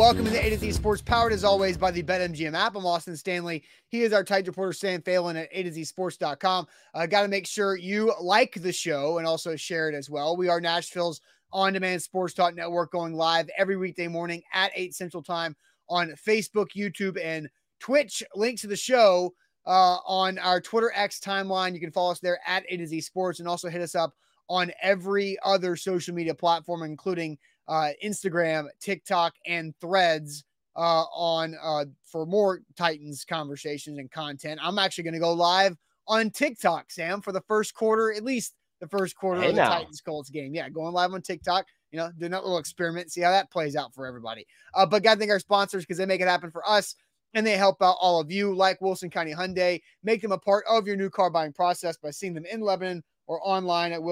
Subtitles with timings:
[0.00, 2.74] Welcome to the A to Z Sports, powered as always by the BetMGM app.
[2.74, 3.62] I'm Austin Stanley.
[3.88, 6.66] He is our tight reporter, Sam Phelan at A to Z Sports.com.
[6.94, 10.08] I uh, got to make sure you like the show and also share it as
[10.08, 10.38] well.
[10.38, 11.20] We are Nashville's
[11.52, 15.54] on demand sports talk network going live every weekday morning at 8 Central Time
[15.90, 18.22] on Facebook, YouTube, and Twitch.
[18.34, 19.34] Link to the show
[19.66, 21.74] uh, on our Twitter X timeline.
[21.74, 24.14] You can follow us there at A to Z Sports and also hit us up
[24.48, 27.36] on every other social media platform, including
[27.70, 30.44] uh, Instagram, TikTok, and Threads
[30.76, 34.60] uh, on uh, for more Titans conversations and content.
[34.62, 35.76] I'm actually going to go live
[36.08, 39.62] on TikTok, Sam, for the first quarter, at least the first quarter hey of the
[39.62, 39.68] now.
[39.68, 40.52] Titans Colts game.
[40.52, 41.66] Yeah, going live on TikTok.
[41.92, 44.46] You know, doing that little experiment, see how that plays out for everybody.
[44.74, 46.94] Uh, but got to thank our sponsors because they make it happen for us
[47.34, 49.80] and they help out all of you, like Wilson County Hyundai.
[50.02, 53.02] Make them a part of your new car buying process by seeing them in Lebanon
[53.26, 54.02] or online at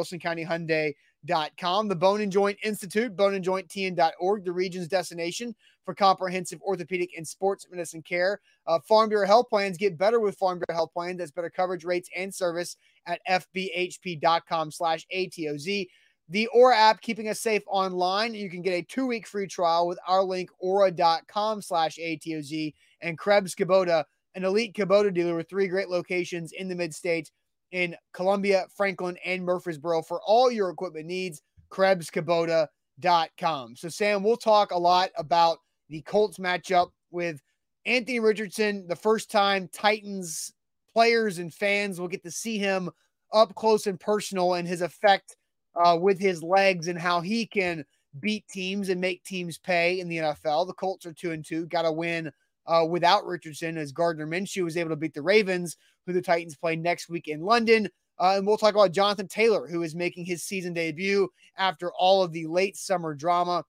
[1.29, 1.89] wilsoncountyhyundai.com.
[1.89, 5.55] The Bone and Joint Institute, boneandjointtn.org, the region's destination
[5.85, 8.41] for comprehensive orthopedic and sports medicine care.
[8.67, 11.19] Uh, Farm Bureau Health Plans get better with Farm Bureau Health Plans.
[11.19, 12.77] That's better coverage rates and service
[13.07, 15.87] at fbhp.com slash ATOZ.
[16.31, 18.35] The Aura app, keeping us safe online.
[18.35, 22.75] You can get a two-week free trial with our link, aura.com slash ATOZ.
[23.01, 24.05] And Krebs Kubota,
[24.35, 27.31] an elite Kubota dealer with three great locations in the mid-state
[27.72, 31.42] in Columbia, Franklin, and Murfreesboro for all your equipment needs.
[31.70, 33.77] KrebsKubota.com.
[33.77, 35.58] So, Sam, we'll talk a lot about
[35.89, 37.42] the Colts matchup with
[37.84, 38.86] Anthony Richardson.
[38.86, 40.52] The first time Titans
[40.92, 42.90] players and fans will get to see him
[43.33, 45.36] up close and personal and his effect
[45.77, 47.84] uh, with his legs and how he can
[48.20, 50.67] beat teams and make teams pay in the NFL.
[50.67, 52.33] The Colts are two and two, got to win
[52.68, 56.56] uh, without Richardson as Gardner Minshew was able to beat the Ravens, who the Titans
[56.56, 57.89] play next week in London.
[58.20, 62.23] Uh, and we'll talk about Jonathan Taylor, who is making his season debut after all
[62.23, 63.64] of the late summer drama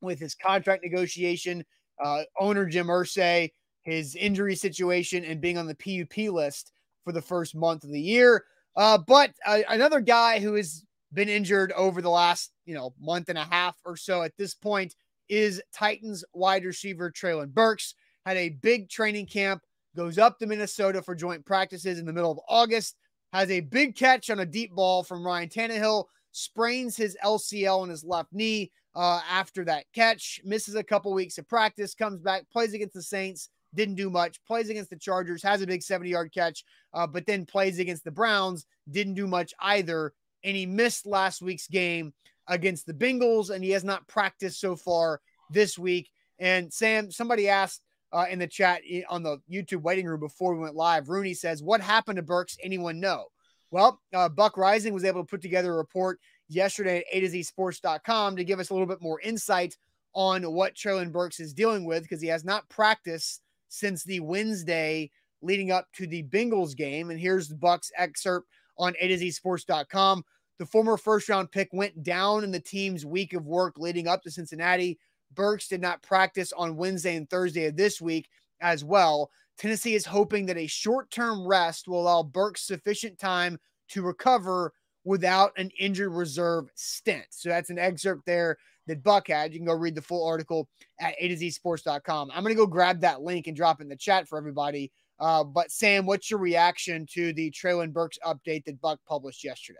[0.00, 1.64] with his contract negotiation,
[2.02, 3.50] uh, owner Jim Irsay,
[3.82, 6.72] his injury situation, and being on the PUP list
[7.04, 8.44] for the first month of the year.
[8.76, 13.28] Uh, but uh, another guy who has been injured over the last, you know, month
[13.28, 14.94] and a half or so at this point
[15.28, 17.94] is Titans wide receiver Treylon Burks
[18.24, 19.62] had a big training camp,
[19.96, 22.96] goes up to Minnesota for joint practices in the middle of August,
[23.32, 27.88] has a big catch on a deep ball from Ryan Tannehill, sprains his LCL on
[27.88, 32.44] his left knee uh, after that catch, misses a couple weeks of practice, comes back,
[32.50, 36.10] plays against the Saints, didn't do much, plays against the Chargers, has a big 70
[36.10, 40.12] yard catch, uh, but then plays against the Browns, didn't do much either.
[40.44, 42.12] And he missed last week's game
[42.48, 46.10] against the Bengals, and he has not practiced so far this week.
[46.38, 47.80] And Sam, somebody asked,
[48.12, 51.08] uh, in the chat on the YouTube waiting room before we went live.
[51.08, 52.56] Rooney says, What happened to Burks?
[52.62, 53.26] Anyone know?
[53.70, 57.28] Well, uh, Buck Reising was able to put together a report yesterday at A to
[57.28, 59.76] Z Sports.com to give us a little bit more insight
[60.14, 65.10] on what Treylon Burks is dealing with because he has not practiced since the Wednesday
[65.40, 67.10] leading up to the Bengals game.
[67.10, 68.46] And here's the Bucks excerpt
[68.76, 70.22] on A to Z Sports.com.
[70.58, 74.22] The former first round pick went down in the team's week of work leading up
[74.22, 74.98] to Cincinnati
[75.34, 78.28] Burks did not practice on Wednesday and Thursday of this week
[78.60, 79.30] as well.
[79.58, 83.58] Tennessee is hoping that a short term rest will allow Burks sufficient time
[83.90, 84.72] to recover
[85.04, 87.26] without an injured reserve stint.
[87.30, 88.56] So that's an excerpt there
[88.86, 89.52] that Buck had.
[89.52, 90.68] You can go read the full article
[91.00, 92.30] at A to Z sports.com.
[92.32, 94.92] I'm going to go grab that link and drop it in the chat for everybody.
[95.18, 99.78] Uh, but Sam, what's your reaction to the Treylon Burks update that Buck published yesterday?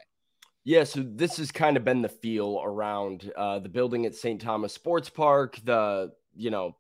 [0.64, 4.41] Yeah, so this has kind of been the feel around uh, the building at St.
[4.41, 6.76] Thomas Sports Park, the, you know,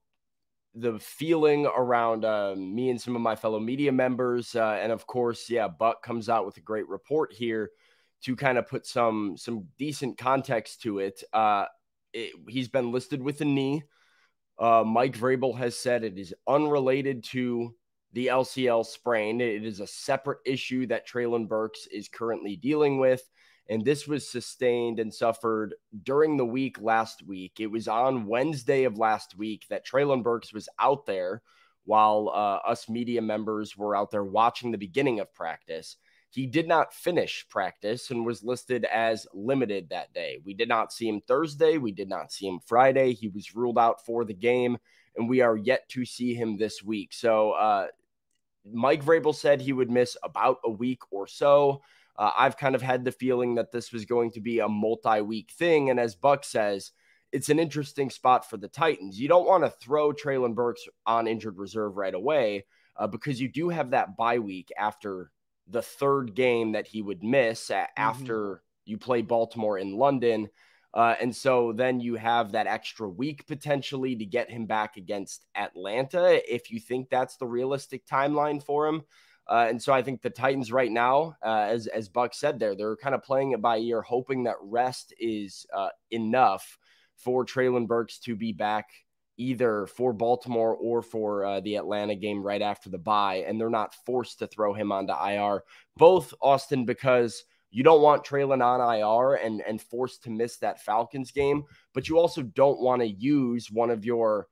[0.74, 4.54] the feeling around uh, me and some of my fellow media members.
[4.54, 7.70] Uh, and of course, yeah, Buck comes out with a great report here
[8.22, 11.22] to kind of put some some decent context to it.
[11.32, 11.66] Uh,
[12.12, 13.82] it he's been listed with a knee.
[14.58, 17.74] Uh, Mike Vrabel has said it is unrelated to
[18.12, 19.40] the LCL sprain.
[19.40, 23.28] It is a separate issue that Treylon Burks is currently dealing with.
[23.72, 27.52] And this was sustained and suffered during the week last week.
[27.58, 31.40] It was on Wednesday of last week that Treylon Burks was out there
[31.86, 35.96] while uh, us media members were out there watching the beginning of practice.
[36.28, 40.38] he did not finish practice and was listed as limited that day.
[40.44, 41.78] We did not see him Thursday.
[41.78, 43.14] We did not see him Friday.
[43.14, 44.76] He was ruled out for the game,
[45.16, 47.14] and we are yet to see him this week.
[47.14, 47.86] So, uh,
[48.70, 51.80] Mike Vrabel said he would miss about a week or so.
[52.16, 55.20] Uh, I've kind of had the feeling that this was going to be a multi
[55.20, 55.90] week thing.
[55.90, 56.92] And as Buck says,
[57.32, 59.18] it's an interesting spot for the Titans.
[59.18, 62.66] You don't want to throw Treylon Burks on injured reserve right away
[62.96, 65.30] uh, because you do have that bye week after
[65.68, 67.84] the third game that he would miss mm-hmm.
[67.96, 70.48] after you play Baltimore in London.
[70.94, 75.46] Uh, and so then you have that extra week potentially to get him back against
[75.54, 79.02] Atlanta if you think that's the realistic timeline for him.
[79.48, 82.74] Uh, and so I think the Titans right now, uh, as as Buck said there,
[82.76, 86.78] they're kind of playing it by ear, hoping that rest is uh, enough
[87.16, 88.88] for Treylon Burks to be back
[89.36, 93.70] either for Baltimore or for uh, the Atlanta game right after the bye, and they're
[93.70, 95.64] not forced to throw him onto IR.
[95.96, 100.82] Both Austin because you don't want Treylon on IR and and forced to miss that
[100.82, 101.64] Falcons game,
[101.94, 104.46] but you also don't want to use one of your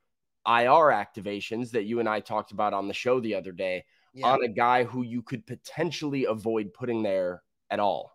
[0.46, 4.26] IR activations that you and I talked about on the show the other day yeah.
[4.26, 8.12] on a guy who you could potentially avoid putting there at all.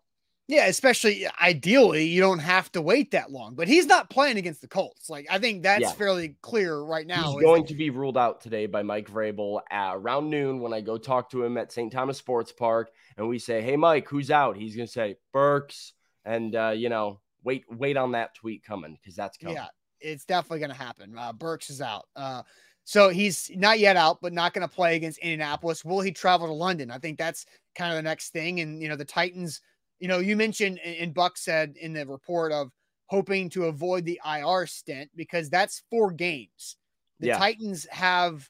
[0.48, 3.56] Yeah, especially ideally, you don't have to wait that long.
[3.56, 5.10] But he's not playing against the Colts.
[5.10, 5.92] Like I think that's yeah.
[5.92, 7.32] fairly clear right now.
[7.32, 10.80] He's going to be ruled out today by Mike Vrabel at around noon when I
[10.82, 11.92] go talk to him at St.
[11.92, 15.94] Thomas Sports Park, and we say, "Hey, Mike, who's out?" He's going to say Burks,
[16.24, 19.56] and uh, you know, wait, wait on that tweet coming because that's coming.
[19.56, 19.66] Yeah,
[20.00, 21.18] it's definitely going to happen.
[21.18, 22.06] Uh, Burks is out.
[22.14, 22.42] Uh,
[22.88, 25.84] so he's not yet out, but not going to play against Indianapolis.
[25.84, 26.90] Will he travel to London?
[26.90, 27.44] I think that's
[27.74, 28.60] kind of the next thing.
[28.60, 29.60] And you know, the Titans
[29.98, 32.70] you know, you mentioned and Buck said in the report of
[33.06, 36.76] hoping to avoid the IR stint because that's four games.
[37.20, 37.38] The yeah.
[37.38, 38.48] Titans have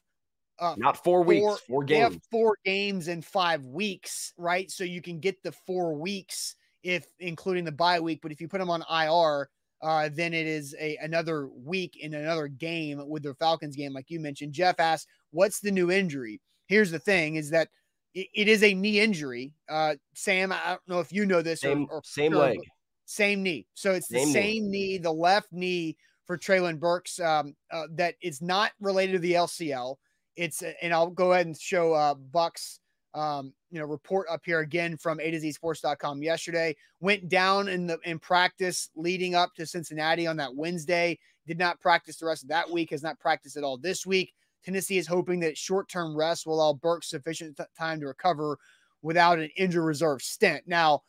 [0.59, 2.13] uh, not four, four weeks, four games.
[2.13, 4.69] have four games in five weeks, right?
[4.69, 8.19] So you can get the four weeks if including the bye week.
[8.21, 9.49] But if you put them on IR,
[9.81, 14.09] uh, then it is a another week in another game with the Falcons game, like
[14.09, 14.53] you mentioned.
[14.53, 17.69] Jeff asked, "What's the new injury?" Here's the thing: is that
[18.13, 19.53] it is a knee injury.
[19.69, 21.61] Uh, Sam, I don't know if you know this.
[21.61, 22.59] Same, or, or same sure, leg.
[23.05, 23.67] Same knee.
[23.73, 24.87] So it's same the same knee.
[24.87, 24.97] knee.
[24.97, 29.95] the left knee for Treylon Burks um, uh, that is not related to the LCL.
[30.35, 32.79] It's, and I'll go ahead and show uh, Bucks,
[33.13, 36.75] um, you know, report up here again from A to Z sports.com yesterday.
[36.99, 41.19] Went down in the in practice leading up to Cincinnati on that Wednesday.
[41.45, 44.33] Did not practice the rest of that week, has not practiced at all this week.
[44.63, 48.57] Tennessee is hoping that short term rest will allow burke sufficient time to recover
[49.01, 50.63] without an injury reserve stint.
[50.65, 51.03] Now,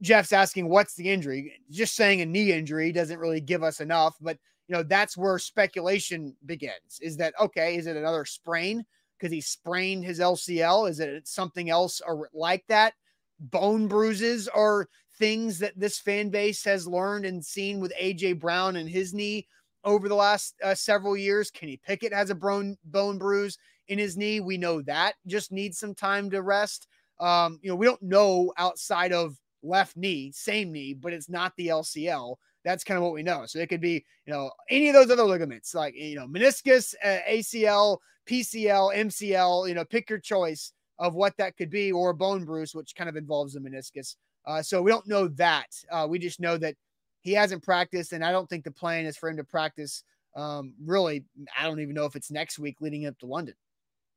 [0.00, 1.52] Jeff's asking, what's the injury?
[1.70, 5.38] Just saying a knee injury doesn't really give us enough, but you know, that's where
[5.38, 6.98] speculation begins.
[7.00, 7.76] Is that okay?
[7.76, 8.84] Is it another sprain
[9.18, 10.90] because he sprained his LCL?
[10.90, 12.94] Is it something else or like that?
[13.40, 14.88] Bone bruises are
[15.18, 19.46] things that this fan base has learned and seen with AJ Brown and his knee
[19.84, 21.50] over the last uh, several years.
[21.50, 23.58] Kenny Pickett has a bone bone bruise
[23.88, 24.40] in his knee.
[24.40, 26.88] We know that just needs some time to rest.
[27.20, 31.52] Um, you know, we don't know outside of left knee, same knee, but it's not
[31.56, 32.36] the LCL.
[32.64, 33.44] That's kind of what we know.
[33.46, 36.94] So it could be, you know, any of those other ligaments, like you know, meniscus,
[37.04, 39.68] uh, ACL, PCL, MCL.
[39.68, 43.10] You know, pick your choice of what that could be, or bone bruise, which kind
[43.10, 44.16] of involves the meniscus.
[44.46, 45.66] Uh, so we don't know that.
[45.90, 46.74] Uh, we just know that
[47.20, 50.04] he hasn't practiced, and I don't think the plan is for him to practice.
[50.36, 51.24] Um, really,
[51.58, 53.54] I don't even know if it's next week leading up to London.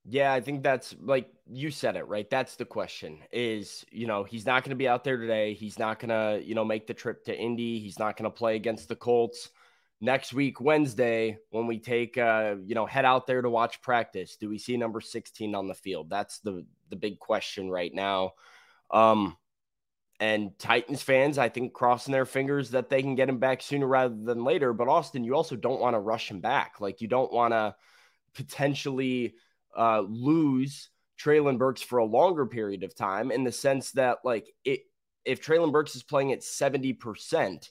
[0.09, 2.29] Yeah, I think that's like you said it, right?
[2.29, 5.53] That's the question is, you know, he's not going to be out there today.
[5.53, 7.79] He's not going to, you know, make the trip to Indy.
[7.79, 9.49] He's not going to play against the Colts
[9.99, 14.37] next week, Wednesday, when we take, uh, you know, head out there to watch practice.
[14.37, 16.09] Do we see number 16 on the field?
[16.09, 18.31] That's the, the big question right now.
[18.91, 19.35] Um,
[20.21, 23.87] and Titans fans, I think, crossing their fingers that they can get him back sooner
[23.87, 24.71] rather than later.
[24.71, 26.79] But Austin, you also don't want to rush him back.
[26.79, 27.75] Like you don't want to
[28.33, 29.35] potentially
[29.77, 34.47] uh, lose Treylon Burks for a longer period of time in the sense that, like,
[34.65, 34.81] it,
[35.25, 37.69] if Treylon Burks is playing at 70%,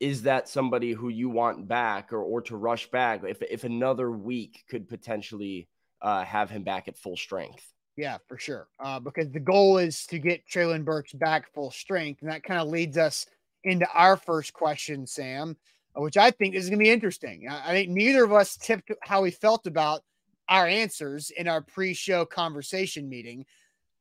[0.00, 4.10] is that somebody who you want back or, or to rush back if, if another
[4.10, 5.68] week could potentially
[6.02, 7.72] uh, have him back at full strength?
[7.96, 8.68] Yeah, for sure.
[8.80, 12.22] Uh, because the goal is to get Treylon Burks back full strength.
[12.22, 13.26] And that kind of leads us
[13.62, 15.56] into our first question, Sam,
[15.94, 17.48] which I think is going to be interesting.
[17.48, 20.02] I think neither of us tipped how we felt about
[20.48, 23.44] our answers in our pre show conversation meeting.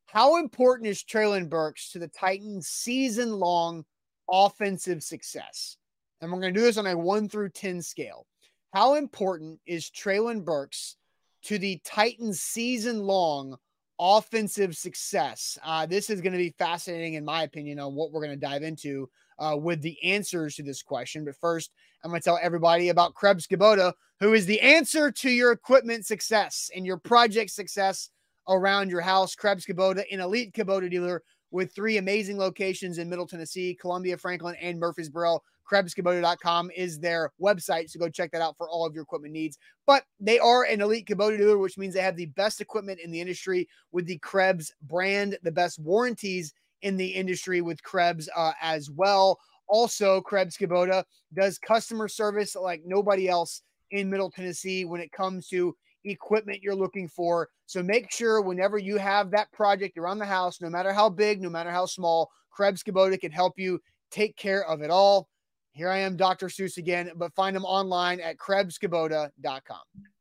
[0.05, 3.85] How important is Treylon Burks to the Titans' season long
[4.29, 5.77] offensive success?
[6.21, 8.27] And we're going to do this on a one through 10 scale.
[8.73, 10.97] How important is Treylon Burks
[11.43, 13.57] to the Titans' season long
[13.99, 15.57] offensive success.
[15.63, 18.45] Uh, this is going to be fascinating, in my opinion, on what we're going to
[18.45, 19.09] dive into
[19.39, 21.25] uh, with the answers to this question.
[21.25, 21.71] But first,
[22.03, 26.05] I'm going to tell everybody about Krebs Kubota, who is the answer to your equipment
[26.05, 28.09] success and your project success
[28.49, 29.35] around your house.
[29.35, 34.55] Krebs Kubota, an elite Kubota dealer with three amazing locations in Middle Tennessee, Columbia, Franklin,
[34.61, 35.39] and Murfreesboro.
[35.71, 37.89] KrebsKubota.com is their website.
[37.89, 39.57] So go check that out for all of your equipment needs.
[39.85, 43.11] But they are an elite Kubota dealer, which means they have the best equipment in
[43.11, 48.53] the industry with the Krebs brand, the best warranties in the industry with Krebs uh,
[48.61, 49.39] as well.
[49.67, 55.47] Also, Krebs Kubota does customer service like nobody else in Middle Tennessee when it comes
[55.47, 55.75] to
[56.05, 57.49] equipment you're looking for.
[57.65, 61.41] So make sure whenever you have that project around the house, no matter how big,
[61.41, 63.79] no matter how small, Krebs Kubota can help you
[64.11, 65.27] take care of it all.
[65.71, 66.47] Here I am, Dr.
[66.47, 70.12] Seuss again, but find them online at KrebsKubota.com.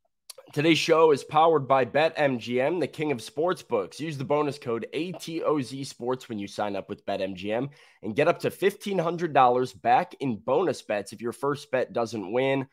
[0.52, 3.98] Today's show is powered by BetMGM, the king of sportsbooks.
[3.98, 7.70] Use the bonus code ATOZ Sports when you sign up with BetMGM
[8.02, 12.66] and get up to $1,500 back in bonus bets if your first bet doesn't win.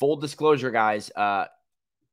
[0.00, 1.44] Full disclosure, guys, uh,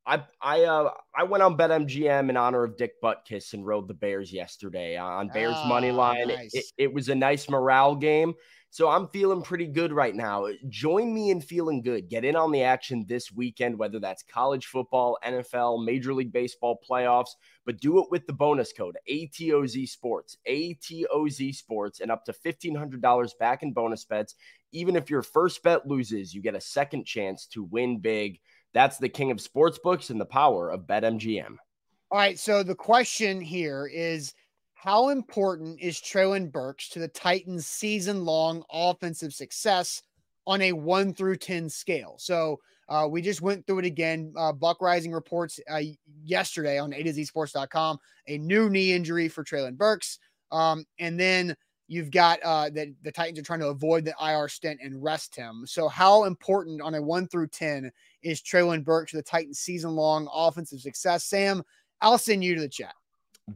[0.05, 3.93] I I uh I went on BetMGM in honor of Dick Butkus and rode the
[3.93, 6.27] Bears yesterday on Bears oh, money line.
[6.27, 6.53] Nice.
[6.53, 8.33] It, it, was a nice morale game.
[8.71, 10.47] So I'm feeling pretty good right now.
[10.67, 12.07] Join me in feeling good.
[12.07, 16.79] Get in on the action this weekend, whether that's college football, NFL, Major League Baseball
[16.87, 17.31] playoffs,
[17.65, 23.31] but do it with the bonus code ATOZ Sports, ATOZ Sports, and up to $1,500
[23.39, 24.35] back in bonus bets.
[24.71, 28.39] Even if your first bet loses, you get a second chance to win big.
[28.73, 31.55] That's the king of sports books and the power of BetMGM.
[32.11, 32.37] All right.
[32.37, 34.33] So the question here is
[34.81, 40.01] how important is Treylon Burks to the Titans' season long offensive success
[40.47, 42.15] on a one through 10 scale?
[42.17, 44.33] So uh, we just went through it again.
[44.37, 45.81] Uh, Buck Reising reports uh,
[46.23, 47.97] yesterday on A to Z Sports.com
[48.29, 50.17] a new knee injury for Treylon Burks.
[50.51, 51.55] Um, and then
[51.91, 55.35] You've got uh, that the Titans are trying to avoid the IR stint and rest
[55.35, 55.63] him.
[55.65, 59.95] So, how important on a one through 10 is Treylon Burke to the Titans' season
[59.95, 61.25] long offensive success?
[61.25, 61.63] Sam,
[61.99, 62.93] I'll send you to the chat.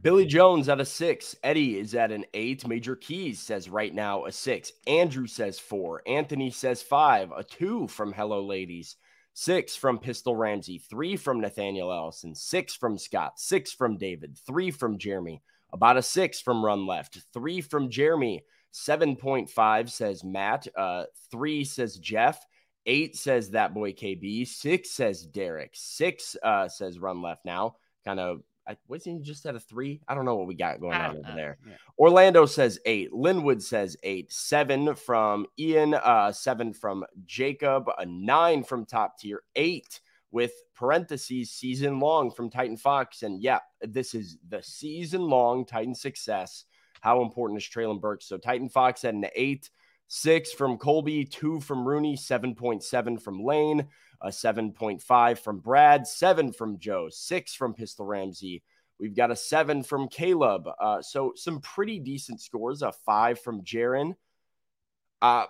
[0.02, 1.36] Billy Jones at a six.
[1.42, 2.66] Eddie is at an eight.
[2.66, 4.72] Major Keys says right now a six.
[4.86, 6.02] Andrew says four.
[6.06, 7.30] Anthony says five.
[7.36, 8.96] A two from Hello Ladies.
[9.34, 10.78] Six from Pistol Ramsey.
[10.78, 12.34] Three from Nathaniel Ellison.
[12.34, 13.38] Six from Scott.
[13.38, 14.38] Six from David.
[14.46, 15.42] Three from Jeremy.
[15.74, 21.96] About a six from run left, three from Jeremy, 7.5 says Matt, uh, three says
[21.96, 22.46] Jeff,
[22.86, 27.74] eight says that boy KB, six says Derek, six uh, says run left now.
[28.04, 30.00] Kind of, I wasn't he just at a three?
[30.08, 31.58] I don't know what we got going on over there.
[31.66, 31.74] Yeah.
[31.98, 38.64] Orlando says eight, Linwood says eight, seven from Ian, uh, seven from Jacob, a nine
[38.64, 43.22] from top tier, eight with parentheses season long from Titan Fox.
[43.22, 46.64] And yeah, this is the season long Titan success.
[47.00, 48.26] How important is Treylon Burks?
[48.26, 49.70] So Titan Fox at an eight,
[50.08, 53.86] six from Colby, two from Rooney, 7.7 from Lane,
[54.24, 58.62] a 7.5 from Brad, seven from Joe, six from Pistol Ramsey.
[58.98, 60.66] We've got a seven from Caleb.
[60.80, 62.82] Uh, so some pretty decent scores.
[62.82, 64.14] A five from Jaron.
[65.20, 65.46] Uh,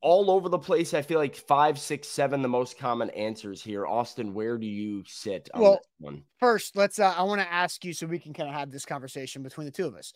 [0.00, 0.94] all over the place.
[0.94, 3.86] I feel like five, six, seven, the most common answers here.
[3.86, 6.22] Austin, where do you sit on well, this one?
[6.38, 6.98] First, let's.
[6.98, 9.64] Uh, I want to ask you so we can kind of have this conversation between
[9.64, 10.12] the two of us.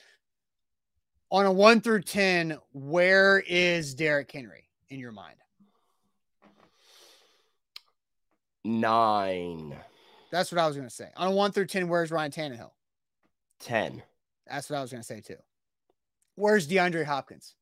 [1.30, 5.36] On a one through ten, where is Derrick Henry in your mind?
[8.64, 9.76] Nine.
[10.30, 11.08] That's what I was going to say.
[11.16, 12.70] On a one through ten, where's Ryan Tannehill?
[13.60, 14.02] Ten.
[14.46, 15.36] That's what I was going to say too.
[16.36, 17.54] Where's DeAndre Hopkins?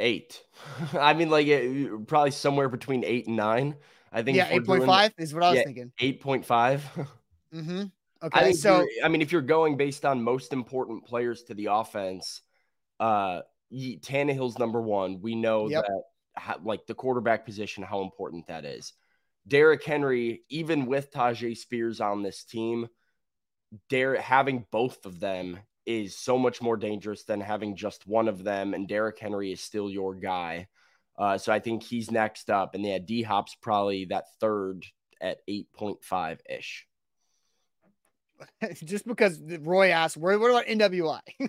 [0.00, 0.42] eight.
[0.98, 3.76] I mean, like it, probably somewhere between eight and nine.
[4.12, 4.36] I think.
[4.36, 5.92] Yeah, eight point five is what I was yeah, thinking.
[6.00, 6.84] Eight point five.
[7.54, 7.84] mm-hmm.
[8.22, 11.66] Okay, I so I mean, if you're going based on most important players to the
[11.66, 12.42] offense,
[12.98, 15.20] uh, Tannehill's number one.
[15.20, 15.84] We know yep.
[15.86, 16.02] that,
[16.34, 18.92] how, like the quarterback position, how important that is.
[19.46, 22.88] Derrick Henry, even with Tyjae Spears on this team,
[23.88, 28.44] Derrick having both of them is so much more dangerous than having just one of
[28.44, 28.74] them.
[28.74, 30.68] And Derrick Henry is still your guy.
[31.18, 32.74] Uh, so I think he's next up.
[32.74, 34.86] And yeah, D Hop's probably that third
[35.20, 36.86] at 8.5 ish.
[38.84, 41.20] Just because Roy asked, what about NWI?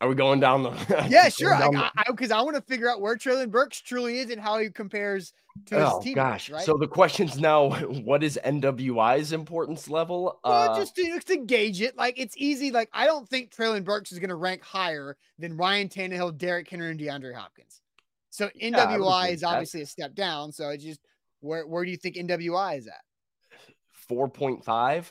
[0.00, 1.06] Are we going down the?
[1.08, 1.56] yeah, sure.
[1.56, 4.58] Because I, I, I want to figure out where Treylon Burks truly is and how
[4.58, 5.32] he compares
[5.66, 6.14] to oh, his team.
[6.14, 6.64] Gosh, right?
[6.64, 7.70] so the question's now:
[8.04, 10.38] What is NWI's importance level?
[10.44, 12.70] Well, uh, just to, to gauge it, like it's easy.
[12.70, 16.68] Like I don't think Treylon Burks is going to rank higher than Ryan Tannehill, Derrick
[16.70, 17.80] Henry, and DeAndre Hopkins.
[18.30, 19.86] So NWI yeah, is obviously that.
[19.86, 20.52] a step down.
[20.52, 21.00] So it's just
[21.40, 23.02] where where do you think NWI is at?
[24.08, 25.06] 4.5,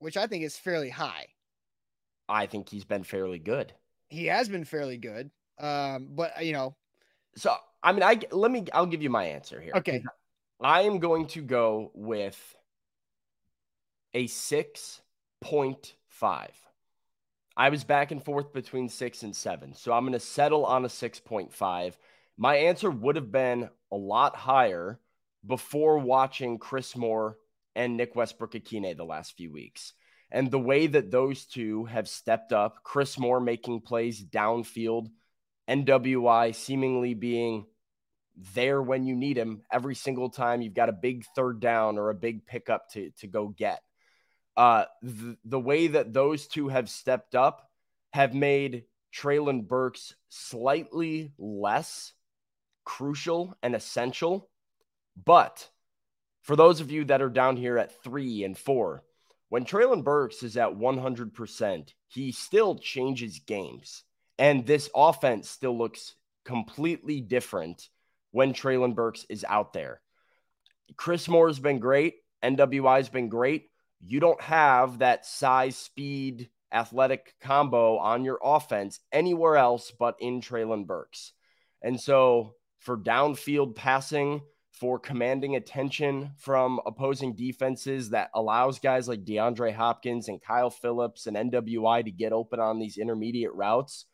[0.00, 1.28] which I think is fairly high.
[2.32, 3.74] I think he's been fairly good.
[4.08, 5.30] He has been fairly good.
[5.60, 6.74] Um, but uh, you know,
[7.36, 8.64] so I mean, I let me.
[8.72, 9.74] I'll give you my answer here.
[9.76, 10.02] Okay.
[10.60, 12.56] I am going to go with
[14.14, 15.02] a six
[15.40, 16.54] point five.
[17.54, 20.84] I was back and forth between six and seven, so I'm going to settle on
[20.84, 21.98] a six point five.
[22.38, 24.98] My answer would have been a lot higher
[25.46, 27.36] before watching Chris Moore
[27.74, 29.92] and Nick Westbrook-Ikhine the last few weeks.
[30.32, 35.08] And the way that those two have stepped up, Chris Moore making plays downfield,
[35.68, 37.66] NWI seemingly being
[38.54, 42.08] there when you need him every single time you've got a big third down or
[42.08, 43.82] a big pickup to, to go get.
[44.56, 47.70] Uh, the, the way that those two have stepped up
[48.14, 48.84] have made
[49.14, 52.14] Treylon Burks slightly less
[52.84, 54.48] crucial and essential.
[55.22, 55.68] But
[56.40, 59.04] for those of you that are down here at three and four,
[59.52, 64.02] when Treylon Burks is at 100%, he still changes games.
[64.38, 67.90] And this offense still looks completely different
[68.30, 70.00] when Treylon Burks is out there.
[70.96, 72.14] Chris Moore has been great.
[72.42, 73.68] NWI has been great.
[74.00, 80.40] You don't have that size, speed, athletic combo on your offense anywhere else but in
[80.40, 81.34] Treylon Burks.
[81.82, 84.40] And so for downfield passing,
[84.82, 91.28] for commanding attention from opposing defenses that allows guys like DeAndre Hopkins and Kyle Phillips
[91.28, 94.06] and NWI to get open on these intermediate routes.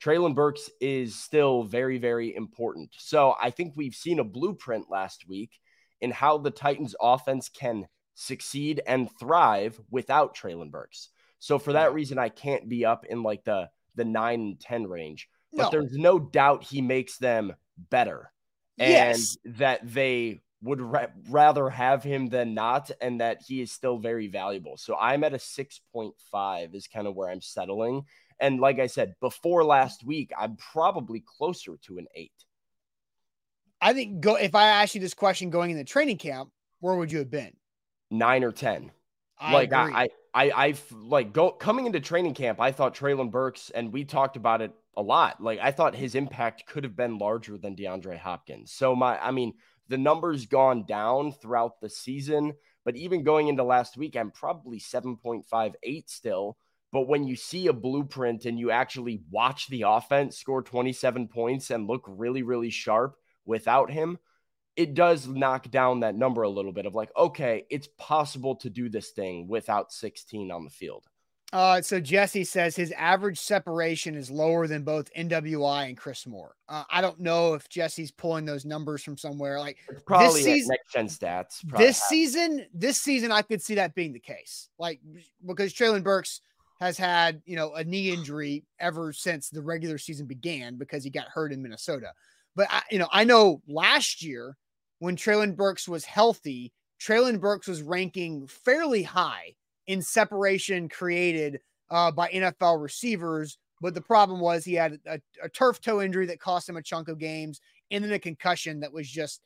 [0.00, 2.90] Treylon Burks is still very, very important.
[2.96, 5.58] So I think we've seen a blueprint last week
[6.00, 11.08] in how the Titans offense can succeed and thrive without Treylon Burks.
[11.40, 14.86] So for that reason, I can't be up in like the the nine and ten
[14.86, 15.28] range.
[15.52, 15.70] But no.
[15.70, 17.54] there's no doubt he makes them
[17.90, 18.31] better
[18.78, 19.36] and yes.
[19.44, 24.28] that they would ra- rather have him than not, and that he is still very
[24.28, 24.76] valuable.
[24.76, 28.02] So I'm at a 6.5 is kind of where I'm settling.
[28.38, 32.32] And like I said, before last week, I'm probably closer to an eight.
[33.80, 36.94] I think go if I asked you this question going in the training camp, where
[36.94, 37.52] would you have been?
[38.10, 38.92] Nine or ten.
[39.38, 39.94] I like agree.
[39.94, 42.60] I, I, I, like go coming into training camp.
[42.60, 45.42] I thought Treylon Burks, and we talked about it a lot.
[45.42, 48.72] Like I thought his impact could have been larger than DeAndre Hopkins.
[48.72, 49.54] So my I mean,
[49.88, 54.78] the numbers gone down throughout the season, but even going into last week, I'm probably
[54.78, 56.56] 7.58 still.
[56.92, 61.70] But when you see a blueprint and you actually watch the offense score 27 points
[61.70, 63.16] and look really, really sharp
[63.46, 64.18] without him,
[64.76, 68.70] it does knock down that number a little bit of like, okay, it's possible to
[68.70, 71.06] do this thing without 16 on the field.
[71.52, 76.56] Uh, so Jesse says his average separation is lower than both NWI and Chris Moore.
[76.66, 79.60] Uh, I don't know if Jesse's pulling those numbers from somewhere.
[79.60, 81.78] Like it's probably this season, next gen stats.
[81.78, 84.70] This season, this season, I could see that being the case.
[84.78, 85.00] Like
[85.46, 86.40] because Treylon Burks
[86.80, 91.10] has had you know a knee injury ever since the regular season began because he
[91.10, 92.12] got hurt in Minnesota.
[92.56, 94.56] But I, you know, I know last year
[95.02, 99.56] when Treylon Burks was healthy, Treylon Burks was ranking fairly high
[99.88, 101.58] in separation created
[101.90, 103.58] uh, by NFL receivers.
[103.80, 106.82] But the problem was he had a, a, turf toe injury that cost him a
[106.82, 107.60] chunk of games,
[107.90, 109.40] and then a concussion that was just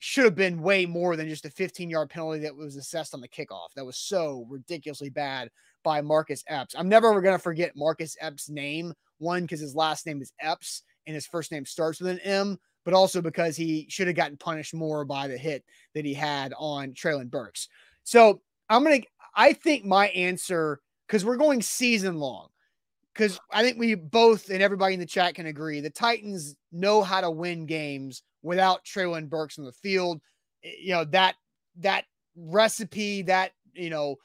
[0.00, 3.22] should have been way more than just a 15 yard penalty that was assessed on
[3.22, 3.72] the kickoff.
[3.76, 5.48] That was so ridiculously bad
[5.82, 6.74] by Marcus Epps.
[6.76, 8.92] I'm never ever going to forget Marcus Epps' name.
[9.16, 12.58] One, because his last name is Epps and his first name starts with an M,
[12.84, 15.64] but also because he should have gotten punished more by the hit
[15.94, 17.68] that he had on Treylon Burks.
[18.04, 19.02] So I'm to,
[19.34, 22.48] I think my answer, because we're going season long,
[23.12, 27.02] because I think we both and everybody in the chat can agree the Titans know
[27.02, 30.20] how to win games without Treylon Burks in the field.
[30.64, 31.34] Eh, you know, that
[31.78, 32.04] that
[32.36, 34.16] recipe, that you know,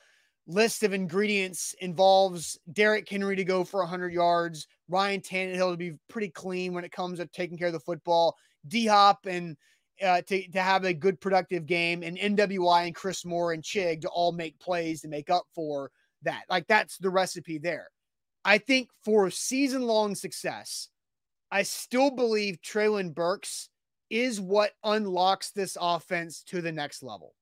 [0.48, 5.94] list of ingredients involves Derrick Henry to go for 100 yards, Ryan Tannehill to be
[6.10, 8.36] pretty clean when it comes to taking care of the football,
[8.68, 9.58] D Hop and
[10.04, 14.02] uh, to, to have a good productive game and NWI and Chris Moore and Chig
[14.02, 15.92] to all make plays to make up for
[16.24, 16.44] that.
[16.50, 17.88] Like that's the recipe there.
[18.44, 20.90] I think for season long success,
[21.52, 23.70] I still believe Treylon Burks
[24.10, 27.34] is what unlocks this offense to the next level.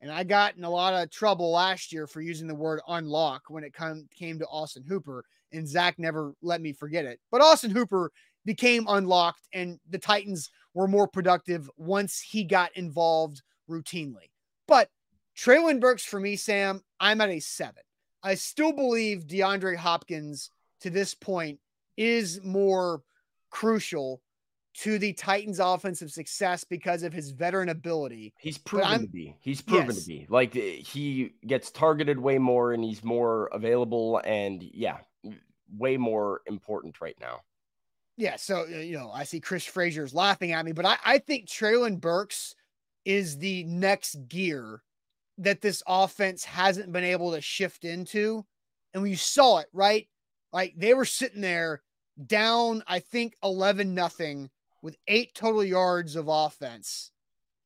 [0.00, 3.42] And I got in a lot of trouble last year for using the word unlock
[3.48, 5.24] when it come, came to Austin Hooper.
[5.52, 7.20] And Zach never let me forget it.
[7.30, 8.12] But Austin Hooper
[8.44, 14.30] became unlocked, and the Titans were more productive once he got involved routinely.
[14.66, 14.88] But
[15.36, 17.82] Treylon Burks for me, Sam, I'm at a seven.
[18.22, 21.58] I still believe DeAndre Hopkins to this point
[21.96, 23.02] is more
[23.50, 24.22] crucial
[24.72, 28.32] to the Titans' offensive success because of his veteran ability.
[28.38, 29.36] He's proven to be.
[29.40, 30.02] He's proven yes.
[30.02, 30.26] to be.
[30.28, 34.98] Like eh, he gets targeted way more and he's more available and yeah,
[35.76, 37.40] way more important right now.
[38.16, 41.46] Yeah, so you know, I see Chris Frazier's laughing at me, but I, I think
[41.46, 42.54] Treylon Burks
[43.04, 44.82] is the next gear
[45.38, 48.44] that this offense hasn't been able to shift into.
[48.92, 50.06] And we saw it, right?
[50.52, 51.82] Like they were sitting there
[52.26, 54.50] down, I think 11 nothing
[54.82, 57.10] with eight total yards of offense.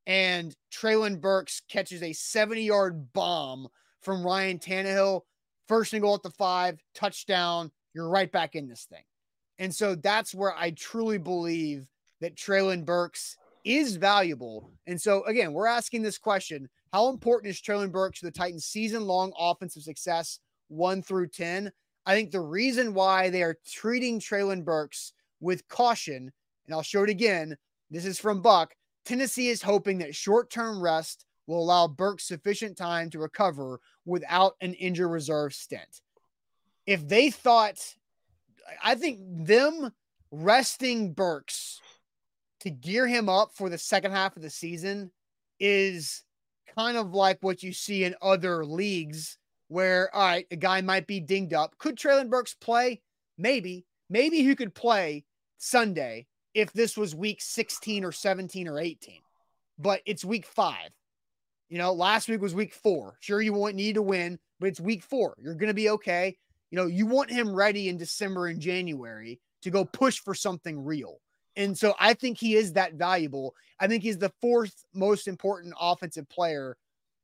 [0.06, 3.68] And Treylon Burks catches a 70 yard bomb
[4.02, 5.22] from Ryan Tannehill.
[5.66, 7.70] First and goal at the five, touchdown.
[7.94, 9.04] You're right back in this thing.
[9.58, 11.88] And so that's where I truly believe
[12.20, 14.70] that Treylon Burks is valuable.
[14.86, 18.66] And so, again, we're asking this question How important is Treylon Burks to the Titans'
[18.66, 21.72] season long offensive success, one through 10?
[22.06, 26.32] I think the reason why they are treating Treylon Burks with caution,
[26.66, 27.56] and I'll show it again.
[27.90, 28.74] This is from Buck.
[29.04, 34.54] Tennessee is hoping that short term rest will allow Burks sufficient time to recover without
[34.60, 36.00] an injury reserve stint.
[36.86, 37.94] If they thought,
[38.82, 39.92] I think them
[40.30, 41.80] resting Burks
[42.60, 45.10] to gear him up for the second half of the season
[45.60, 46.22] is
[46.76, 51.06] kind of like what you see in other leagues where, all right, a guy might
[51.06, 51.76] be dinged up.
[51.78, 53.02] Could Treylon Burks play?
[53.38, 53.84] Maybe.
[54.08, 55.24] Maybe he could play
[55.58, 59.20] Sunday if this was week 16 or 17 or 18,
[59.78, 60.90] but it's week five.
[61.68, 63.16] You know, last week was week four.
[63.20, 65.34] Sure, you won't need to win, but it's week four.
[65.38, 66.36] You're going to be okay.
[66.70, 70.84] You know, you want him ready in December and January to go push for something
[70.84, 71.20] real.
[71.56, 73.54] And so I think he is that valuable.
[73.80, 76.76] I think he's the fourth most important offensive player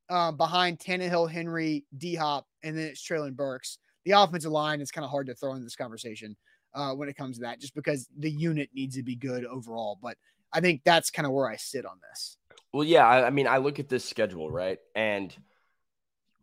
[0.09, 3.79] uh, behind Tannehill, Henry, D Hop, and then it's Treylon Burks.
[4.05, 6.37] The offensive line is kind of hard to throw in this conversation
[6.75, 9.99] uh, when it comes to that, just because the unit needs to be good overall.
[10.03, 10.17] But
[10.53, 12.37] I think that's kind of where I sit on this.
[12.73, 13.07] Well, yeah.
[13.07, 14.79] I, I mean, I look at this schedule, right?
[14.95, 15.35] And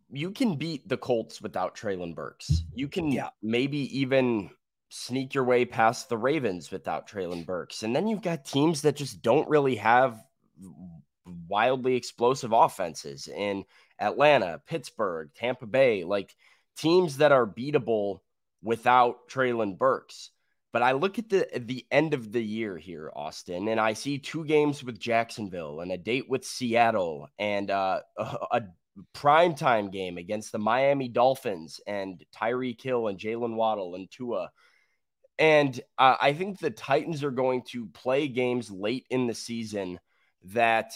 [0.09, 2.63] you can beat the Colts without Treylon Burks.
[2.73, 3.29] You can yeah.
[3.41, 4.49] maybe even
[4.89, 7.83] sneak your way past the Ravens without Treylon Burks.
[7.83, 10.21] And then you've got teams that just don't really have
[11.47, 13.65] wildly explosive offenses in
[13.99, 16.33] Atlanta, Pittsburgh, Tampa Bay, like
[16.77, 18.19] teams that are beatable
[18.61, 20.31] without Treylon Burks.
[20.73, 24.19] But I look at the the end of the year here, Austin, and I see
[24.19, 28.61] two games with Jacksonville and a date with Seattle and uh, a, a
[29.13, 34.49] primetime game against the Miami Dolphins and Tyreek Hill and Jaylen Waddle and Tua
[35.39, 39.99] and uh, I think the Titans are going to play games late in the season
[40.45, 40.93] that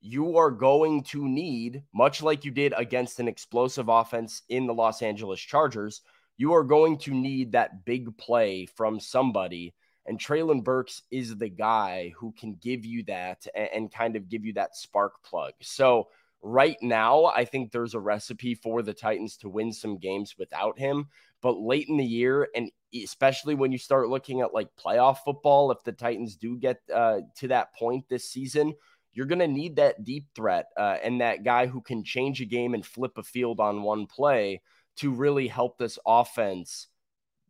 [0.00, 4.74] you are going to need, much like you did against an explosive offense in the
[4.74, 6.00] Los Angeles Chargers,
[6.36, 9.74] you are going to need that big play from somebody.
[10.06, 14.28] And Treylon Burks is the guy who can give you that and, and kind of
[14.28, 15.52] give you that spark plug.
[15.60, 16.08] So,
[16.42, 20.78] right now, I think there's a recipe for the Titans to win some games without
[20.78, 21.06] him.
[21.40, 25.70] But late in the year, and especially when you start looking at like playoff football,
[25.70, 28.74] if the Titans do get uh, to that point this season,
[29.12, 32.44] you're going to need that deep threat uh, and that guy who can change a
[32.44, 34.60] game and flip a field on one play
[34.96, 36.88] to really help this offense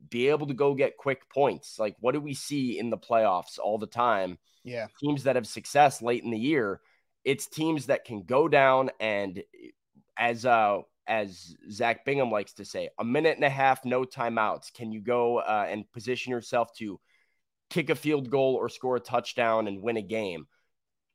[0.08, 1.78] be able to go get quick points.
[1.78, 4.38] Like, what do we see in the playoffs all the time?
[4.64, 4.86] Yeah.
[5.00, 6.80] Teams that have success late in the year,
[7.24, 9.42] it's teams that can go down and
[10.18, 14.72] as uh as Zach Bingham likes to say, a minute and a half, no timeouts.
[14.72, 17.00] Can you go uh, and position yourself to
[17.70, 20.46] kick a field goal or score a touchdown and win a game?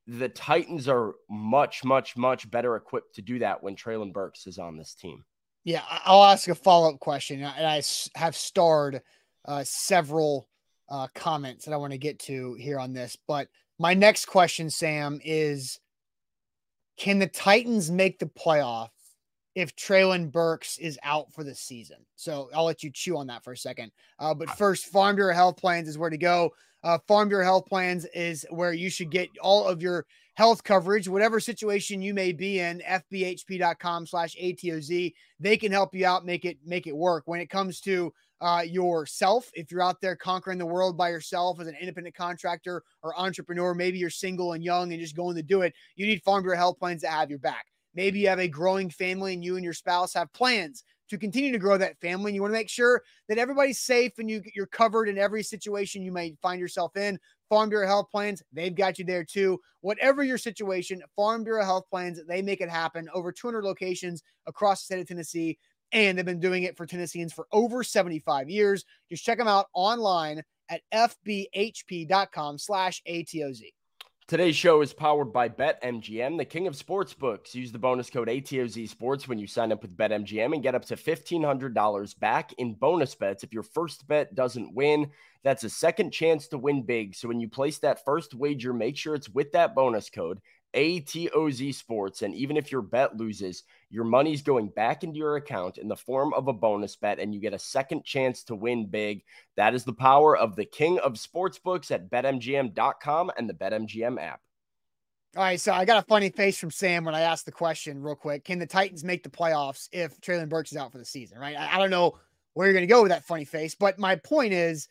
[0.07, 4.57] The Titans are much, much, much better equipped to do that when Treylon Burks is
[4.57, 5.23] on this team.
[5.67, 7.83] Yeah, I'll ask a follow up question, and I
[8.15, 9.01] have starred
[9.43, 10.47] uh, several
[10.87, 13.17] uh, comments that I want to get to here on this.
[13.27, 15.81] But my next question, Sam, is
[16.95, 18.91] can the Titans make the playoff
[19.55, 21.97] if Treylon Burks is out for the season.
[22.15, 23.91] So I'll let you chew on that for a second.
[24.19, 26.51] Uh, but first, Farm Bureau Health Plans is where to go.
[26.83, 31.07] Uh, Farm Bureau Health Plans is where you should get all of your health coverage,
[31.07, 32.81] whatever situation you may be in.
[32.87, 35.13] FBHP.com slash ATOZ.
[35.39, 37.23] They can help you out, make it make it work.
[37.25, 41.59] When it comes to uh, yourself, if you're out there conquering the world by yourself
[41.59, 45.43] as an independent contractor or entrepreneur, maybe you're single and young and just going to
[45.43, 45.73] do it.
[45.95, 47.65] You need Farm Bureau Health Plans to have your back.
[47.95, 51.51] Maybe you have a growing family and you and your spouse have plans to continue
[51.51, 52.31] to grow that family.
[52.31, 55.43] And you want to make sure that everybody's safe and you, you're covered in every
[55.43, 57.19] situation you may find yourself in.
[57.49, 59.59] Farm Bureau Health Plans, they've got you there too.
[59.81, 63.07] Whatever your situation, Farm Bureau Health Plans, they make it happen.
[63.13, 65.57] Over 200 locations across the state of Tennessee.
[65.93, 68.83] And they've been doing it for Tennesseans for over 75 years.
[69.09, 73.61] Just check them out online at fbhp.com slash ATOZ.
[74.27, 77.55] Today's show is powered by BetMGM, the king of sportsbooks.
[77.55, 80.83] Use the bonus code ATOZ Sports when you sign up with BetMGM and get up
[80.83, 85.11] to $1,500 back in bonus bets if your first bet doesn't win.
[85.43, 87.15] That's a second chance to win big.
[87.15, 90.41] So when you place that first wager, make sure it's with that bonus code.
[90.77, 92.21] ATOZ Sports.
[92.21, 95.95] And even if your bet loses, your money's going back into your account in the
[95.95, 99.23] form of a bonus bet, and you get a second chance to win big.
[99.55, 104.39] That is the power of the king of sportsbooks at betmgm.com and the BetMGM app.
[105.35, 108.01] All right, so I got a funny face from Sam when I asked the question
[108.01, 108.45] real quick.
[108.45, 111.39] Can the Titans make the playoffs if Treylon Burks is out for the season?
[111.39, 111.57] Right.
[111.57, 112.17] I, I don't know
[112.53, 114.87] where you're going to go with that funny face, but my point is,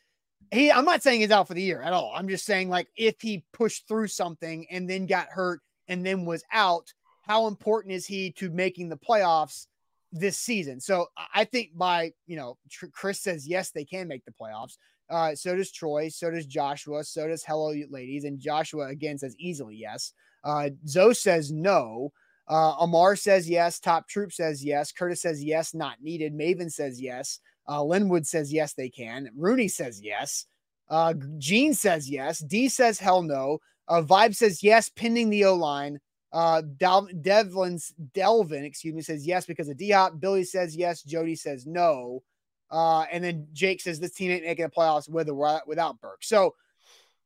[0.52, 0.70] he.
[0.70, 2.12] I'm not saying he's out for the year at all.
[2.14, 6.24] I'm just saying like if he pushed through something and then got hurt and then
[6.24, 9.66] was out, how important is he to making the playoffs
[10.12, 10.80] this season?
[10.80, 12.56] So I think by, you know,
[12.92, 14.76] Chris says yes, they can make the playoffs.
[15.08, 19.36] Uh, so does Troy, so does Joshua, so does Hello Ladies, and Joshua again says
[19.38, 20.12] easily yes.
[20.44, 22.12] Uh, Zoe says no.
[22.48, 23.80] Uh, Amar says yes.
[23.80, 24.92] Top Troop says yes.
[24.92, 26.32] Curtis says yes, not needed.
[26.32, 27.40] Maven says yes.
[27.68, 29.28] Uh, Linwood says yes, they can.
[29.36, 30.46] Rooney says yes.
[30.88, 32.38] Uh, Gene says yes.
[32.38, 33.58] D says hell no.
[33.88, 36.00] Uh, Vibe says yes, pending the O line.
[36.32, 40.18] Uh, Del- Devlin's Delvin, excuse me, says yes because of D Hop.
[40.20, 41.02] Billy says yes.
[41.02, 42.22] Jody says no.
[42.70, 46.24] Uh, and then Jake says this team ain't making the playoffs with or without Burke.
[46.24, 46.54] So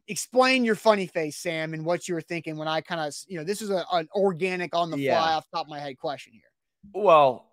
[0.07, 3.39] explain your funny face, Sam, and what you were thinking when I kind of, you
[3.39, 5.37] know, this is a, an organic on the fly yeah.
[5.37, 6.43] off top of my head question here.
[6.93, 7.47] Well,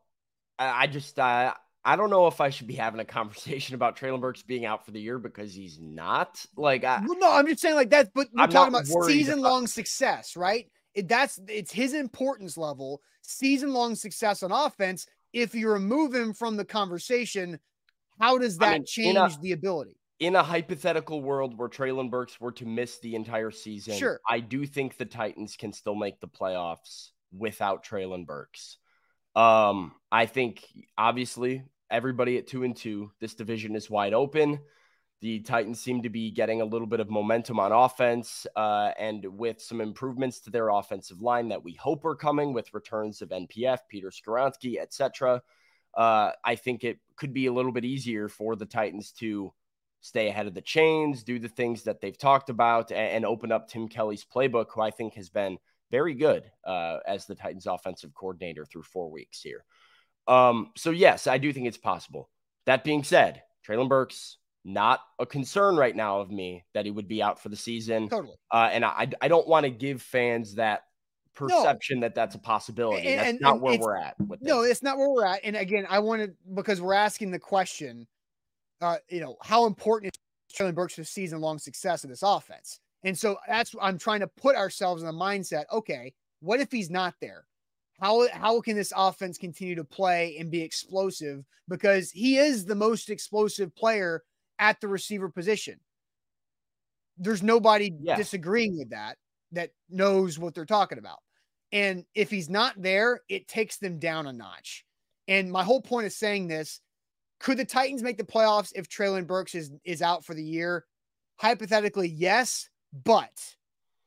[0.59, 1.53] I just, uh,
[1.87, 4.85] I don't know if I should be having a conversation about Treylon Burks being out
[4.85, 6.45] for the year because he's not.
[6.57, 8.11] Like, I, well, no, I'm just saying like that.
[8.13, 10.69] But we're I'm talking about season long success, right?
[10.93, 15.07] It, that's it's his importance level, season long success on offense.
[15.31, 17.57] If you remove him from the conversation,
[18.19, 19.95] how does that I mean, change a, the ability?
[20.19, 24.19] In a hypothetical world where Treylon Burks were to miss the entire season, sure.
[24.27, 28.77] I do think the Titans can still make the playoffs without Treylon Burks.
[29.37, 30.65] Um, I think
[30.97, 33.11] obviously everybody at two and two.
[33.19, 34.59] This division is wide open.
[35.19, 39.25] The Titans seem to be getting a little bit of momentum on offense, uh, and
[39.25, 43.29] with some improvements to their offensive line that we hope are coming with returns of
[43.29, 45.41] NPF, Peter Skoronski, etc.
[45.95, 49.51] Uh, I think it could be a little bit easier for the Titans to
[50.01, 53.51] stay ahead of the chains, do the things that they've talked about, and, and open
[53.51, 55.57] up Tim Kelly's playbook, who I think has been
[55.89, 59.65] very good uh, as the Titans offensive coordinator through four weeks here.
[60.27, 62.29] Um, so yes, I do think it's possible.
[62.65, 67.07] That being said, Treylon Burks not a concern right now of me that he would
[67.07, 68.09] be out for the season.
[68.09, 68.35] Totally.
[68.51, 70.81] Uh, and I I don't want to give fans that
[71.33, 72.07] perception no.
[72.07, 73.07] that that's a possibility.
[73.07, 74.15] And, that's and, not and where we're at.
[74.41, 75.41] no, it's not where we're at.
[75.43, 78.07] And again, I wanted because we're asking the question,
[78.81, 82.79] uh, you know, how important is Treylon Burks' season long success of this offense?
[83.03, 85.63] And so that's I'm trying to put ourselves in the mindset.
[85.71, 87.45] Okay, what if he's not there?
[87.99, 91.43] How how can this offense continue to play and be explosive?
[91.67, 94.23] Because he is the most explosive player
[94.59, 95.79] at the receiver position.
[97.17, 98.15] There's nobody yeah.
[98.15, 99.17] disagreeing with that
[99.51, 101.19] that knows what they're talking about.
[101.71, 104.85] And if he's not there, it takes them down a notch.
[105.27, 106.79] And my whole point of saying this
[107.39, 110.85] could the Titans make the playoffs if Treylon Burks is, is out for the year?
[111.37, 112.69] Hypothetically, yes,
[113.03, 113.55] but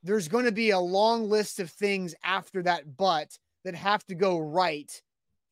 [0.03, 4.15] there's going to be a long list of things after that but that have to
[4.15, 4.91] go right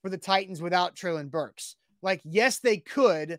[0.03, 1.77] for the Titans without Treylon Burks.
[2.03, 3.39] Like, yes, they could,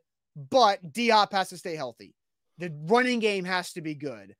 [0.49, 2.13] but D Hop has to stay healthy.
[2.58, 4.36] The running game has to be good.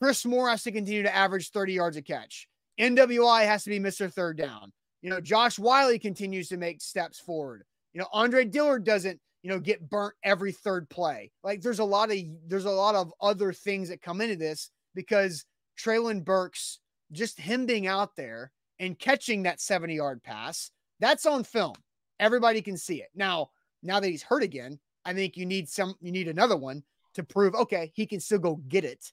[0.00, 2.48] Chris Moore has to continue to average 30 yards a catch.
[2.80, 4.10] NWI has to be Mr.
[4.10, 4.72] Third Down.
[5.02, 7.64] You know, Josh Whyle continues to make steps forward.
[7.92, 11.30] You know, Andre Dillard doesn't, you know, get burnt every third play.
[11.42, 14.70] Like there's a lot of there's a lot of other things that come into this
[14.94, 15.44] because
[15.78, 16.78] Treylon Burks,
[17.12, 21.74] just him being out there and catching that 70 yard pass, that's on film.
[22.18, 23.10] Everybody can see it.
[23.14, 23.50] Now,
[23.82, 26.82] now that he's hurt again, I think you need some, you need another one
[27.14, 29.12] to prove, okay, he can still go get it.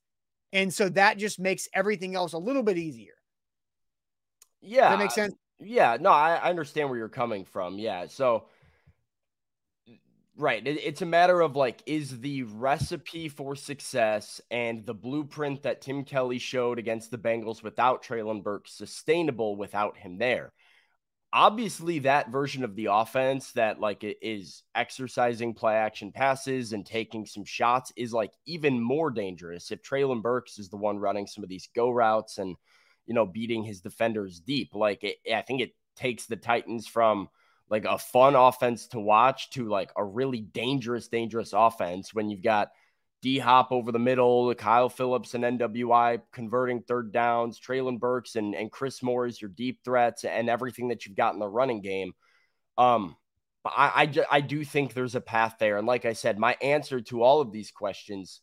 [0.53, 3.13] And so that just makes everything else a little bit easier.
[4.61, 4.89] Yeah.
[4.89, 5.35] Does that makes sense?
[5.59, 5.97] Yeah.
[5.99, 7.77] No, I, I understand where you're coming from.
[7.77, 8.07] Yeah.
[8.07, 8.45] So,
[10.39, 10.61] Right.
[10.67, 16.03] It's a matter of like, is the recipe for success and the blueprint that Tim
[16.03, 20.53] Kelly showed against the Bengals without Treylon Burke sustainable without him there?
[21.33, 27.25] Obviously, that version of the offense that like is exercising play action passes and taking
[27.25, 31.43] some shots is like even more dangerous if Treylon Burks is the one running some
[31.43, 32.55] of these go routes and,
[33.07, 34.75] you know, beating his defenders deep.
[34.75, 37.27] Like, it, I think it takes the Titans from
[37.69, 42.43] like a fun offense to watch to like a really dangerous, dangerous offense when you've
[42.43, 42.69] got
[43.21, 48.55] D Hop over the middle, Kyle Phillips and NWI converting third downs, Treylon Burks and,
[48.55, 51.81] and Chris Moore is your deep threats and everything that you've got in the running
[51.81, 52.13] game.
[52.77, 53.15] Um,
[53.65, 55.77] I, I, I do think there's a path there.
[55.77, 58.41] And like I said, my answer to all of these questions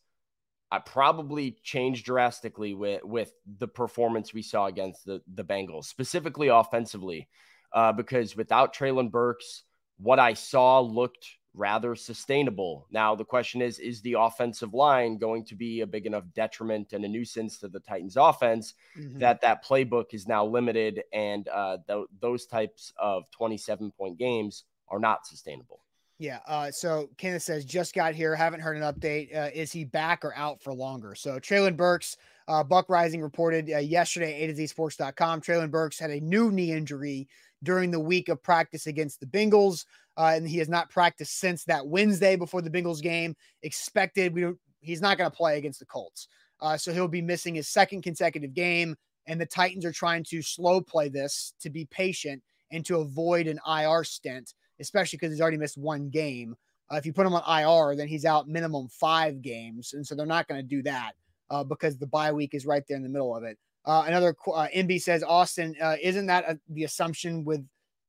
[0.71, 6.47] I probably changed drastically with with the performance we saw against the the Bengals, specifically
[6.47, 7.29] offensively,
[7.75, 9.63] uh, because without Treylon Burks,
[9.99, 12.87] what I saw looked rather sustainable.
[12.89, 16.93] Now the question is: Is the offensive line going to be a big enough detriment
[16.93, 19.19] and a nuisance to the Titans' offense mm-hmm.
[19.19, 24.63] that that playbook is now limited and uh, th- those types of twenty-seven point games
[24.87, 25.81] are not sustainable?
[26.17, 26.39] Yeah.
[26.47, 28.35] Uh, so Kenneth says, just got here.
[28.35, 29.35] Haven't heard an update.
[29.35, 31.13] Uh, is he back or out for longer?
[31.13, 32.15] So Treylon Burks,
[32.47, 35.41] uh, Buck Reising reported uh, yesterday at A to Z Sports.com.
[35.41, 37.27] Treylon Burks had a new knee injury
[37.63, 39.85] during the week of practice against the Bengals.
[40.17, 43.35] Uh, and he has not practiced since that Wednesday before the Bengals game.
[43.63, 44.47] Expected, we
[44.81, 46.27] he's not going to play against the Colts.
[46.61, 48.95] Uh, so he'll be missing his second consecutive game.
[49.27, 53.47] And the Titans are trying to slow play this to be patient and to avoid
[53.47, 56.55] an IR stint especially because he's already missed one game.
[56.91, 60.15] Uh, if you put him on IR, then he's out minimum five games, and so
[60.15, 61.13] they're not going to do that
[61.49, 63.57] uh, because the bye week is right there in the middle of it.
[63.85, 67.65] Uh, another uh, MB says, Austin, uh, isn't that a, the assumption with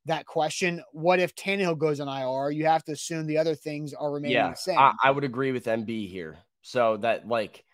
[0.06, 0.82] that question?
[0.92, 2.50] What if Tannehill goes on IR?
[2.50, 4.78] You have to assume the other things are remaining yeah, the same.
[4.78, 6.38] I, I would agree with MB here.
[6.62, 7.64] So that like,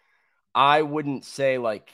[0.55, 1.91] I wouldn't say like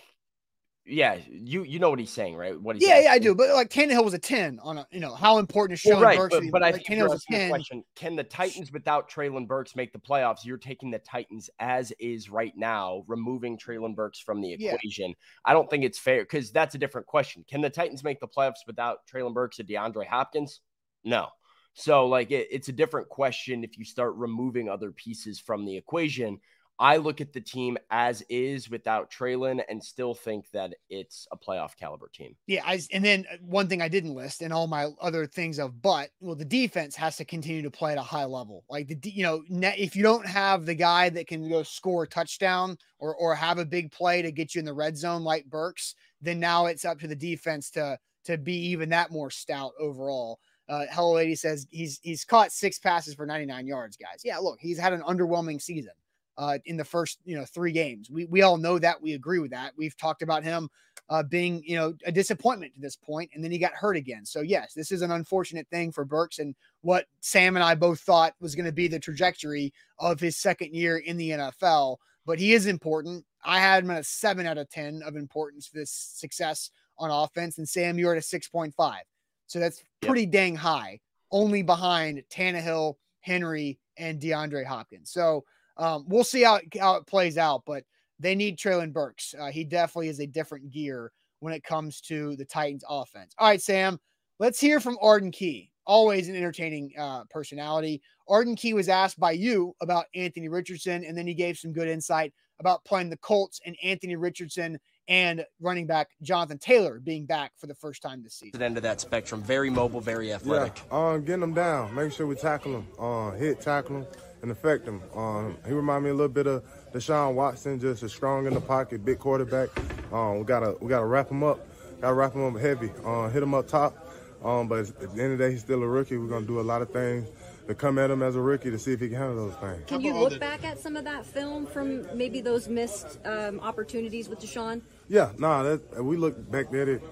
[0.88, 2.58] yeah, you you know what he's saying, right?
[2.60, 3.04] What he's yeah, asking.
[3.04, 3.34] yeah, I do.
[3.34, 6.02] But like Tannehill was a ten on a you know how important is Treylon well,
[6.02, 6.34] right, Burks?
[6.34, 7.50] But, but like, I think Tannehill was a ten.
[7.50, 10.44] Question: Can the Titans without Treylon Burks make the playoffs?
[10.44, 15.08] You're taking the Titans as is right now, removing Treylon Burks from the equation.
[15.10, 15.14] Yeah.
[15.44, 17.44] I don't think it's fair because that's a different question.
[17.48, 20.60] Can the Titans make the playoffs without Treylon Burks and DeAndre Hopkins?
[21.04, 21.28] No.
[21.74, 25.76] So like it, it's a different question if you start removing other pieces from the
[25.76, 26.40] equation.
[26.80, 31.36] I look at the team as is without Treylon and still think that it's a
[31.36, 32.36] playoff caliber team.
[32.46, 35.58] Yeah, I, and then uh, one thing I didn't list and all my other things
[35.58, 38.64] of, but well, the defense has to continue to play at a high level.
[38.70, 42.08] Like the, you know, if you don't have the guy that can go score a
[42.08, 45.46] touchdown or or have a big play to get you in the red zone like
[45.46, 49.72] Burks, then now it's up to the defense to to be even that more stout
[49.80, 50.38] overall.
[50.68, 54.20] Uh, Hello Lady says he's he's caught six passes for 99 yards, guys.
[54.24, 55.92] Yeah, look, he's had an underwhelming season
[56.38, 58.08] uh, in the first you know three games.
[58.10, 59.02] We we all know that.
[59.02, 59.72] We agree with that.
[59.76, 60.70] We've talked about him
[61.10, 64.24] uh, being you know a disappointment to this point, and then he got hurt again.
[64.24, 68.00] So yes, this is an unfortunate thing for Burks, and what Sam and I both
[68.00, 71.96] thought was going to be the trajectory of his second year in the NFL.
[72.24, 73.24] But he is important.
[73.44, 77.10] I had him at a seven out of ten of importance for this success on
[77.10, 79.02] offense, and Sam, you're at a six point five.
[79.48, 80.30] So that's pretty yep.
[80.30, 81.00] dang high,
[81.32, 85.10] only behind Tannehill, Henry, and DeAndre Hopkins.
[85.10, 85.44] So
[85.78, 87.84] um, we'll see how, how it plays out, but
[88.18, 89.34] they need Treylon Burks.
[89.38, 93.32] Uh, he definitely is a different gear when it comes to the Titans offense.
[93.38, 93.98] All right, Sam,
[94.38, 95.70] let's hear from Arden Key.
[95.86, 98.02] Always an entertaining uh, personality.
[98.28, 101.88] Arden Key was asked by you about Anthony Richardson, and then he gave some good
[101.88, 107.52] insight about playing the Colts and Anthony Richardson and running back Jonathan Taylor being back
[107.56, 108.58] for the first time this season.
[108.58, 110.82] The end of that spectrum, very mobile, very athletic.
[110.90, 114.06] Yeah, uh, getting them down, making sure we tackle them, uh, hit, tackle them
[114.42, 115.02] and affect him.
[115.14, 118.60] Um, he remind me a little bit of Deshaun Watson, just a strong in the
[118.60, 119.68] pocket, big quarterback.
[120.12, 121.66] Um, we gotta we gotta wrap him up,
[122.00, 124.06] gotta wrap him up heavy, uh, hit him up top.
[124.44, 126.16] Um, but at the end of the day, he's still a rookie.
[126.16, 127.28] We're gonna do a lot of things
[127.66, 129.82] to come at him as a rookie to see if he can handle those things.
[129.86, 134.28] Can you look back at some of that film from maybe those missed um, opportunities
[134.28, 134.80] with Deshaun?
[135.08, 137.02] Yeah, nah, we look back at it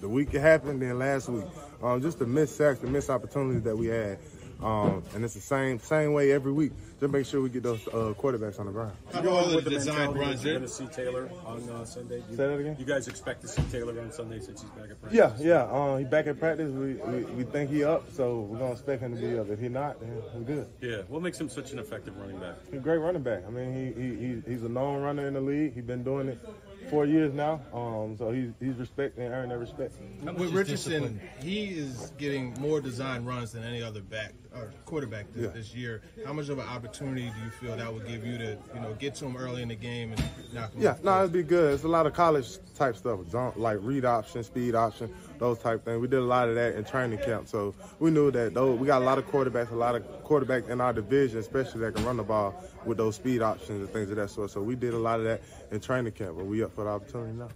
[0.00, 1.44] the week it happened, then last week.
[1.82, 4.18] Um, just the missed sacks, the missed opportunities that we had.
[4.62, 6.72] Um, and it's the same same way every week.
[7.00, 8.92] Just make sure we get those uh, quarterbacks on the ground.
[9.12, 10.44] How about with the design runs?
[10.44, 12.22] You're going to see Taylor on uh, Sunday.
[12.28, 12.76] You, Say that again.
[12.76, 15.16] You guys expect to see Taylor on Sunday since he's back at practice?
[15.16, 15.62] Yeah, yeah.
[15.62, 16.72] Uh, he's back at practice.
[16.72, 19.48] We, we, we think he up, so we're gonna expect him to be up.
[19.48, 20.68] If he's not, then we're good.
[20.80, 21.02] Yeah.
[21.06, 22.56] What makes him such an effective running back?
[22.64, 23.44] He's a great running back.
[23.46, 25.74] I mean, he, he he's a known runner in the league.
[25.74, 26.40] He's been doing it
[26.88, 27.60] four years now.
[27.72, 29.94] Um, so he's he's respected and earned that respect.
[30.36, 35.44] With Richardson, he is getting more design runs than any other back or quarterback this,
[35.44, 35.50] yeah.
[35.50, 36.02] this, year.
[36.24, 38.94] How much of an opportunity do you feel that would give you to you know
[38.98, 40.22] get to him early in the game and
[40.52, 40.82] knock him?
[40.82, 41.74] Yeah, no, it'd be good.
[41.74, 43.20] It's a lot of college type stuff,
[43.56, 46.00] like read option, speed option, those type things.
[46.00, 48.86] We did a lot of that in training camp, so we knew that those, we
[48.86, 52.04] got a lot of quarterbacks, a lot of quarterbacks in our division, especially that can
[52.04, 54.50] run the ball with those speed options and things of that sort.
[54.50, 56.90] So we did a lot of that in training camp, but we up for the
[56.90, 57.48] opportunity now.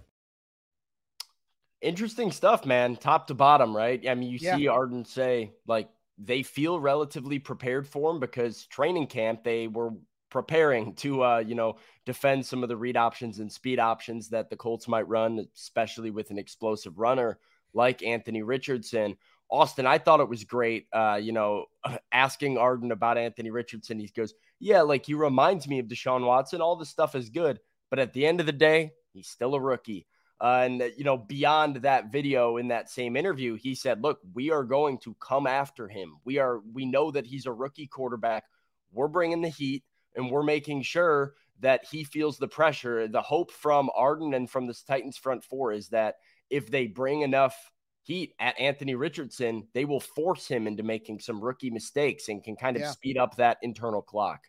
[1.81, 2.95] Interesting stuff, man.
[2.95, 4.07] Top to bottom, right?
[4.07, 4.55] I mean, you yeah.
[4.55, 9.91] see Arden say like they feel relatively prepared for him because training camp they were
[10.29, 11.75] preparing to, uh, you know,
[12.05, 16.09] defend some of the read options and speed options that the Colts might run, especially
[16.09, 17.37] with an explosive runner
[17.73, 19.17] like Anthony Richardson.
[19.49, 20.87] Austin, I thought it was great.
[20.91, 21.65] Uh, you know,
[22.11, 26.61] asking Arden about Anthony Richardson, he goes, "Yeah, like he reminds me of Deshaun Watson.
[26.61, 27.59] All this stuff is good,
[27.89, 30.07] but at the end of the day, he's still a rookie."
[30.41, 34.51] Uh, and you know, beyond that video in that same interview, he said, "Look, we
[34.51, 36.17] are going to come after him.
[36.25, 36.59] We are.
[36.73, 38.45] We know that he's a rookie quarterback.
[38.91, 39.83] We're bringing the heat,
[40.15, 43.07] and we're making sure that he feels the pressure.
[43.07, 46.15] The hope from Arden and from this Titans front four is that
[46.53, 47.55] if they bring enough."
[48.03, 52.55] heat at Anthony Richardson, they will force him into making some rookie mistakes and can
[52.55, 52.91] kind of yeah.
[52.91, 54.41] speed up that internal clock.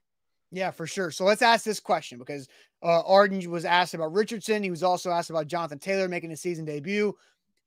[0.51, 1.11] Yeah, for sure.
[1.11, 2.49] So let's ask this question because
[2.83, 4.63] uh, Arden was asked about Richardson.
[4.63, 7.15] He was also asked about Jonathan Taylor making his season debut.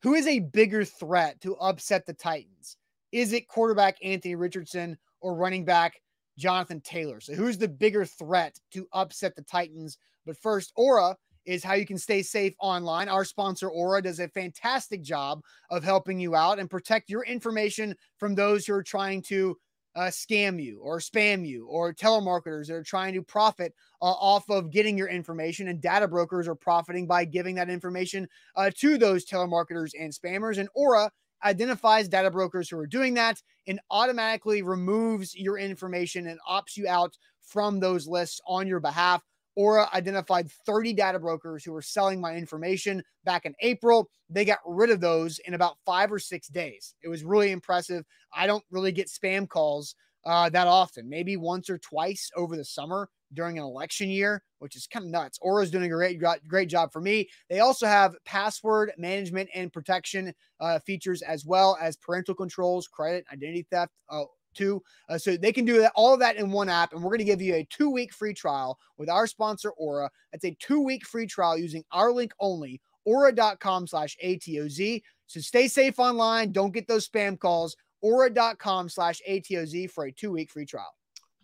[0.03, 2.77] Who is a bigger threat to upset the Titans?
[3.11, 6.01] Is it quarterback Anthony Richardson or running back
[6.37, 7.19] Jonathan Taylor?
[7.19, 9.97] So who's the bigger threat to upset the Titans?
[10.25, 11.17] But first, Aura
[11.47, 13.07] is how you can stay safe online.
[13.07, 15.41] Our sponsor, Aura, does a fantastic job
[15.71, 19.57] of helping you out and protect your information from those who are trying to
[19.95, 24.47] uh, scam you or spam you or telemarketers that are trying to profit uh, off
[24.49, 25.69] of getting your information.
[25.69, 30.59] And data brokers are profiting by giving that information uh, to those telemarketers and spammers.
[30.59, 31.09] And Aura
[31.43, 36.87] identifies data brokers who are doing that and automatically removes your information and opts you
[36.87, 39.23] out from those lists on your behalf.
[39.57, 44.07] Aura identified 30 data brokers who were selling my information back in April.
[44.29, 46.93] They got rid of those in about five or six days.
[47.03, 48.05] It was really impressive.
[48.31, 49.95] I don't really get spam calls
[50.25, 54.75] uh, that often, maybe once or twice over the summer during an election year, which
[54.75, 55.39] is kind of nuts.
[55.41, 57.27] Aura's doing a great, great job for me.
[57.49, 63.25] They also have password management and protection uh, features as well as parental controls, credit,
[63.33, 64.23] identity theft, uh,
[64.57, 64.81] too.
[65.09, 66.93] Uh, so they can do that, all of that in one app.
[66.93, 70.09] And we're going to give you a two week free trial with our sponsor, Aura.
[70.31, 75.01] That's a two week free trial using our link only, aura.com slash ATOZ.
[75.27, 76.51] So stay safe online.
[76.51, 77.75] Don't get those spam calls.
[78.01, 80.93] Aura.com slash ATOZ for a two week free trial.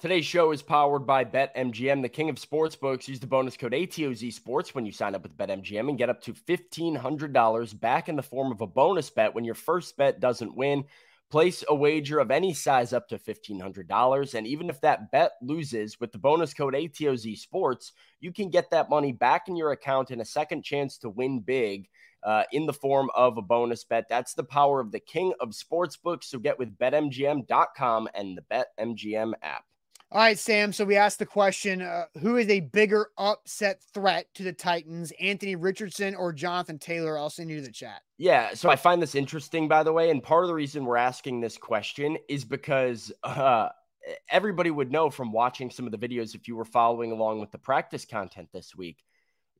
[0.03, 3.07] Today's show is powered by BetMGM, the king of sportsbooks.
[3.07, 6.21] Use the bonus code ATOZ Sports when you sign up with BetMGM and get up
[6.23, 10.57] to $1,500 back in the form of a bonus bet when your first bet doesn't
[10.57, 10.83] win.
[11.33, 14.33] Place a wager of any size up to $1,500.
[14.35, 18.69] And even if that bet loses with the bonus code ATOZ Sports, you can get
[18.69, 21.89] that money back in your account and a second chance to win big
[22.21, 24.05] uh, in the form of a bonus bet.
[24.07, 26.25] That's the power of the king of sportsbooks.
[26.25, 29.63] So get with betmgm.com and the BetMGM app.
[30.13, 30.71] All right, Sam.
[30.71, 35.11] So we asked the question uh, who is a bigger upset threat to the Titans,
[35.19, 37.17] Anthony Richardson or Jonathan Taylor?
[37.17, 38.03] I'll send you to the chat.
[38.19, 38.53] Yeah.
[38.53, 40.11] So I find this interesting, by the way.
[40.11, 43.69] And part of the reason we're asking this question is because uh,
[44.29, 47.49] everybody would know from watching some of the videos, if you were following along with
[47.49, 49.03] the practice content this week,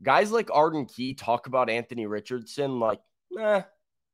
[0.04, 3.00] guys like Arden Key talk about Anthony Richardson like,
[3.40, 3.64] eh,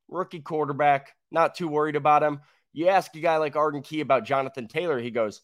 [0.08, 2.40] rookie quarterback, not too worried about him.
[2.72, 5.42] You ask a guy like Arden Key about Jonathan Taylor, he goes,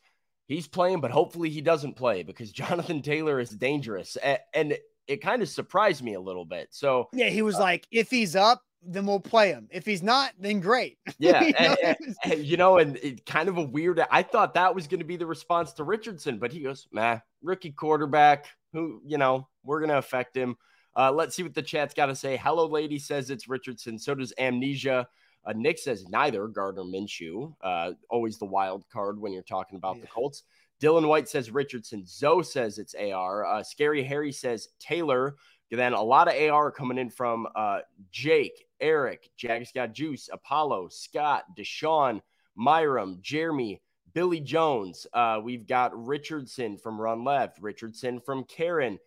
[0.48, 4.18] he's playing, but hopefully he doesn't play because Jonathan Taylor is dangerous.
[4.54, 4.78] And,
[5.08, 6.70] it kind of surprised me a little bit.
[6.72, 9.68] So, yeah, he was uh, like, if he's up, then we'll play him.
[9.72, 10.98] If he's not, then great.
[11.20, 11.44] Yeah.
[11.44, 11.76] you, know?
[11.84, 15.02] And, and, you know, and it, kind of a weird, I thought that was going
[15.02, 19.48] to be the response to Richardson, but he goes, nah, rookie quarterback who, you know,
[19.64, 20.56] we're going to affect him.
[20.96, 22.38] Uh, let's see what the chat's got to say.
[22.38, 24.00] Hello, lady says it's Richardson.
[24.00, 25.08] So does Amnesia.
[25.46, 27.54] Uh, Nick says neither Gardner Minshew.
[27.62, 30.02] Uh, always the wild card when you're talking about yeah.
[30.02, 30.44] the Colts.
[30.82, 32.04] Dylan White says Richardson.
[32.06, 33.46] Zoe says it's AR.
[33.46, 35.36] Uh, Scary Harry says Taylor.
[35.72, 37.80] then a lot of AR coming in from uh,
[38.12, 42.22] Jake, Eric, Jags got Juice, Apollo, Scott, Deshaun,
[42.58, 43.82] Myram, Jeremy,
[44.14, 45.08] Billy Jones.
[45.14, 49.00] Uh, we've got Richardson from Run Left, Richardson from Karen.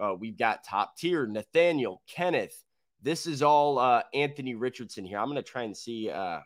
[0.00, 2.64] Uh, we've got top tier Nathaniel, Kenneth,
[3.02, 5.18] this is all uh, Anthony Richardson here.
[5.18, 6.10] I'm going to try and see.
[6.10, 6.40] Uh,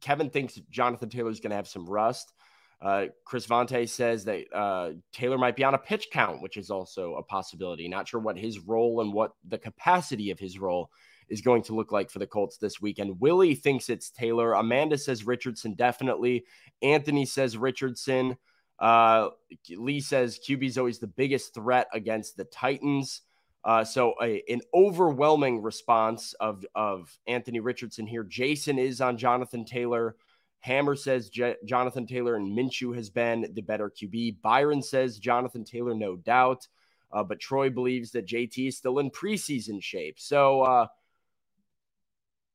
[0.00, 2.32] Kevin thinks Jonathan Taylor is going to have some rust.
[2.80, 6.70] Uh, Chris Vante says that uh, Taylor might be on a pitch count, which is
[6.70, 7.88] also a possibility.
[7.88, 10.90] Not sure what his role and what the capacity of his role
[11.28, 13.20] is going to look like for the Colts this weekend.
[13.20, 14.52] Willie thinks it's Taylor.
[14.52, 16.44] Amanda says Richardson definitely.
[16.82, 18.36] Anthony says Richardson.
[18.78, 19.28] Uh,
[19.70, 23.22] Lee says QB is always the biggest threat against the Titans.
[23.64, 28.22] Uh, so a, an overwhelming response of of Anthony Richardson here.
[28.22, 30.16] Jason is on Jonathan Taylor.
[30.60, 34.40] Hammer says J- Jonathan Taylor and Minshew has been the better QB.
[34.42, 36.66] Byron says Jonathan Taylor, no doubt.
[37.12, 40.18] Uh, but Troy believes that JT is still in preseason shape.
[40.18, 40.86] So, uh,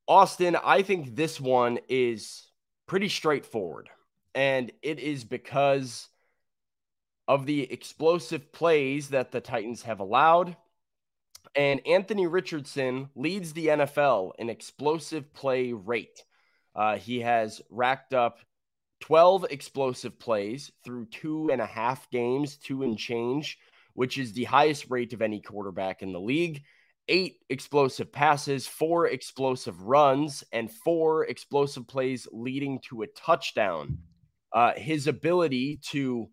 [0.07, 2.51] Austin, I think this one is
[2.87, 3.89] pretty straightforward.
[4.35, 6.07] And it is because
[7.27, 10.57] of the explosive plays that the Titans have allowed.
[11.55, 16.23] And Anthony Richardson leads the NFL in explosive play rate.
[16.75, 18.39] Uh, he has racked up
[19.01, 23.57] 12 explosive plays through two and a half games, two and change,
[23.93, 26.63] which is the highest rate of any quarterback in the league.
[27.07, 33.97] Eight explosive passes, four explosive runs, and four explosive plays leading to a touchdown.
[34.53, 36.29] Uh, his ability to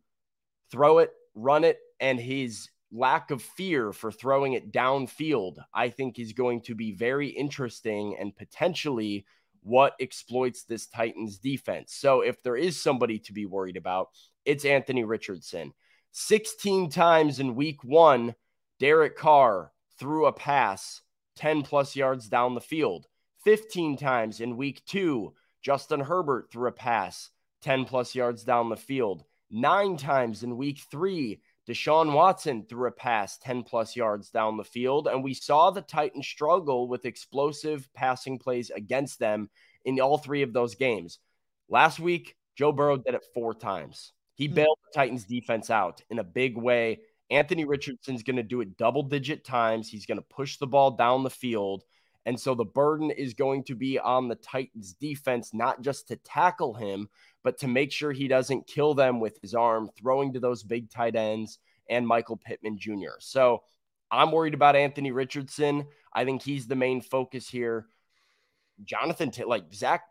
[0.70, 6.18] throw it, run it, and his lack of fear for throwing it downfield, I think
[6.18, 9.26] is going to be very interesting and potentially
[9.62, 11.92] what exploits this Titans defense.
[11.94, 14.10] So if there is somebody to be worried about,
[14.44, 15.72] it's Anthony Richardson.
[16.12, 18.34] 16 times in week one,
[18.78, 21.02] Derek Carr threw a pass
[21.36, 23.06] 10 plus yards down the field.
[23.44, 27.30] 15 times in week two, Justin Herbert threw a pass
[27.62, 29.24] 10 plus yards down the field.
[29.50, 34.64] Nine times in week three, Deshaun Watson threw a pass 10 plus yards down the
[34.64, 35.08] field.
[35.08, 39.50] And we saw the Titans struggle with explosive passing plays against them
[39.84, 41.18] in all three of those games.
[41.68, 44.12] Last week, Joe Burrow did it four times.
[44.34, 44.54] He hmm.
[44.54, 47.00] bailed the Titans defense out in a big way.
[47.30, 49.88] Anthony Richardson's going to do it double digit times.
[49.88, 51.82] He's going to push the ball down the field.
[52.24, 56.16] And so the burden is going to be on the Titans defense, not just to
[56.16, 57.08] tackle him,
[57.46, 60.90] but to make sure he doesn't kill them with his arm, throwing to those big
[60.90, 63.20] tight ends and Michael Pittman Jr.
[63.20, 63.62] So
[64.10, 65.86] I'm worried about Anthony Richardson.
[66.12, 67.86] I think he's the main focus here.
[68.84, 70.02] Jonathan, like Zach,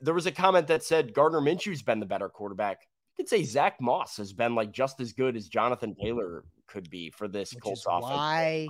[0.00, 2.80] there was a comment that said Gardner Minshew's been the better quarterback.
[3.16, 6.90] You could say Zach Moss has been like just as good as Jonathan Taylor could
[6.90, 8.06] be for this Which Colts offense.
[8.06, 8.66] Why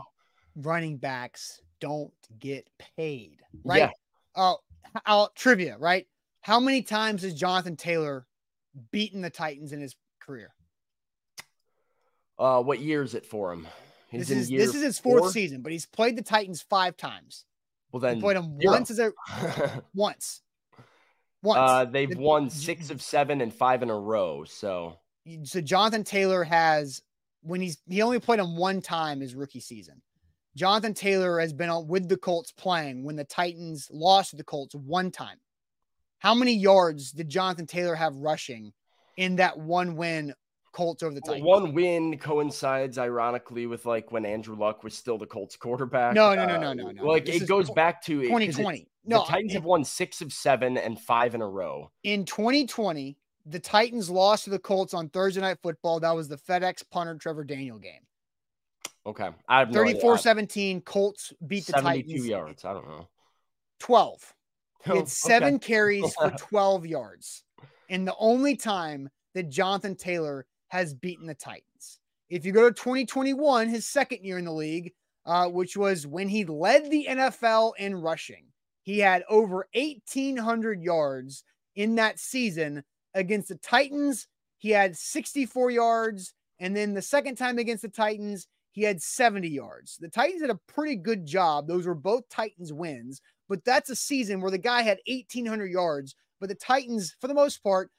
[0.54, 3.90] running backs don't get paid, right?
[4.36, 4.52] Yeah.
[5.06, 6.06] Uh, trivia, right?
[6.42, 8.26] How many times has Jonathan Taylor
[8.90, 10.52] beaten the Titans in his career?
[12.38, 13.66] Uh, what year is it for him?
[14.10, 15.30] He's this is this is his fourth four?
[15.30, 17.44] season, but he's played the Titans five times.
[17.92, 18.72] Well, then he played them zero.
[18.72, 19.12] once as a
[19.94, 20.42] once.
[21.44, 24.44] Once uh, they've the, won six of seven and five in a row.
[24.44, 24.96] So,
[25.42, 27.02] so Jonathan Taylor has
[27.42, 30.02] when he's he only played him one time his rookie season.
[30.54, 34.44] Jonathan Taylor has been on with the Colts playing when the Titans lost to the
[34.44, 35.38] Colts one time.
[36.22, 38.72] How many yards did Jonathan Taylor have rushing
[39.16, 40.32] in that one win
[40.70, 41.44] Colts over the Titans?
[41.44, 46.14] One win coincides ironically with like when Andrew Luck was still the Colts quarterback.
[46.14, 47.04] No, no, no, no, uh, no, no.
[47.04, 48.86] Like this it goes back to 2020.
[49.04, 51.90] No, the Titans it, have won six of seven and five in a row.
[52.04, 55.98] In 2020, the Titans lost to the Colts on Thursday Night Football.
[55.98, 58.06] That was the FedEx punter Trevor Daniel game.
[59.06, 59.28] Okay.
[59.48, 60.82] I have 34 no 17.
[60.82, 62.28] Colts beat the 72 Titans.
[62.28, 62.64] yards.
[62.64, 63.08] I don't know.
[63.80, 64.34] 12.
[64.84, 65.66] He had seven okay.
[65.66, 67.44] carries for 12 yards.
[67.88, 72.00] And the only time that Jonathan Taylor has beaten the Titans.
[72.30, 74.92] If you go to 2021, his second year in the league,
[75.26, 78.46] uh, which was when he led the NFL in rushing,
[78.82, 81.44] he had over 1,800 yards
[81.76, 82.82] in that season
[83.14, 84.26] against the Titans.
[84.58, 86.34] He had 64 yards.
[86.58, 89.98] And then the second time against the Titans, he had 70 yards.
[90.00, 91.68] The Titans did a pretty good job.
[91.68, 93.20] Those were both Titans wins
[93.52, 97.34] but that's a season where the guy had 1,800 yards, but the Titans, for the
[97.34, 97.90] most part,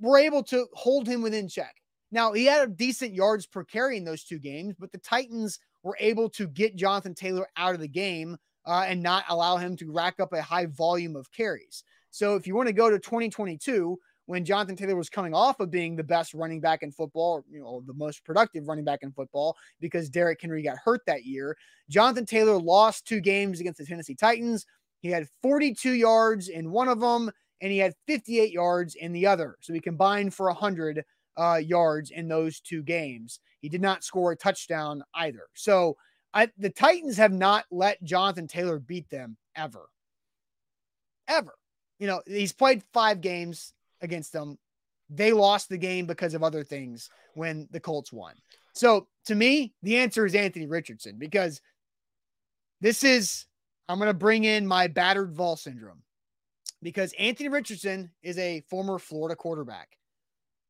[0.00, 1.74] were able to hold him within check.
[2.10, 5.58] Now, he had a decent yards per carry in those two games, but the Titans
[5.82, 9.76] were able to get Jonathan Taylor out of the game uh, and not allow him
[9.76, 11.84] to rack up a high volume of carries.
[12.10, 15.70] So if you want to go to 2022, when Jonathan Taylor was coming off of
[15.70, 19.12] being the best running back in football, you know, the most productive running back in
[19.12, 21.56] football because Derrick Henry got hurt that year.
[21.90, 24.64] Jonathan Taylor lost two games against the Tennessee Titans.
[25.04, 27.30] He had 42 yards in one of them,
[27.60, 29.58] and he had 58 yards in the other.
[29.60, 31.04] So he combined for 100
[31.36, 33.38] uh, yards in those two games.
[33.60, 35.42] He did not score a touchdown either.
[35.52, 35.98] So
[36.32, 39.90] I, the Titans have not let Jonathan Taylor beat them ever.
[41.28, 41.52] Ever.
[41.98, 44.56] You know, he's played five games against them.
[45.10, 48.36] They lost the game because of other things when the Colts won.
[48.72, 51.60] So to me, the answer is Anthony Richardson because
[52.80, 53.44] this is
[53.88, 56.02] I'm going to bring in my battered Vol syndrome
[56.82, 59.96] because Anthony Richardson is a former Florida quarterback.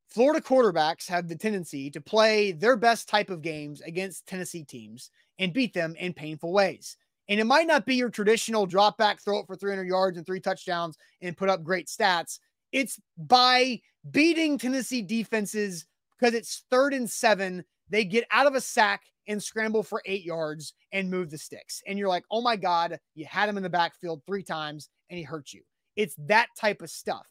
[0.09, 5.11] Florida quarterbacks have the tendency to play their best type of games against Tennessee teams
[5.39, 6.97] and beat them in painful ways.
[7.29, 10.27] And it might not be your traditional drop back, throw it for 300 yards and
[10.27, 12.39] three touchdowns and put up great stats.
[12.71, 15.87] It's by beating Tennessee defenses
[16.19, 17.65] because it's third and seven.
[17.95, 21.81] They get out of a sack and scramble for eight yards and move the sticks.
[21.87, 25.17] And you're like, oh my God, you had him in the backfield three times and
[25.17, 25.63] he hurt you.
[25.95, 27.25] It's that type of stuff.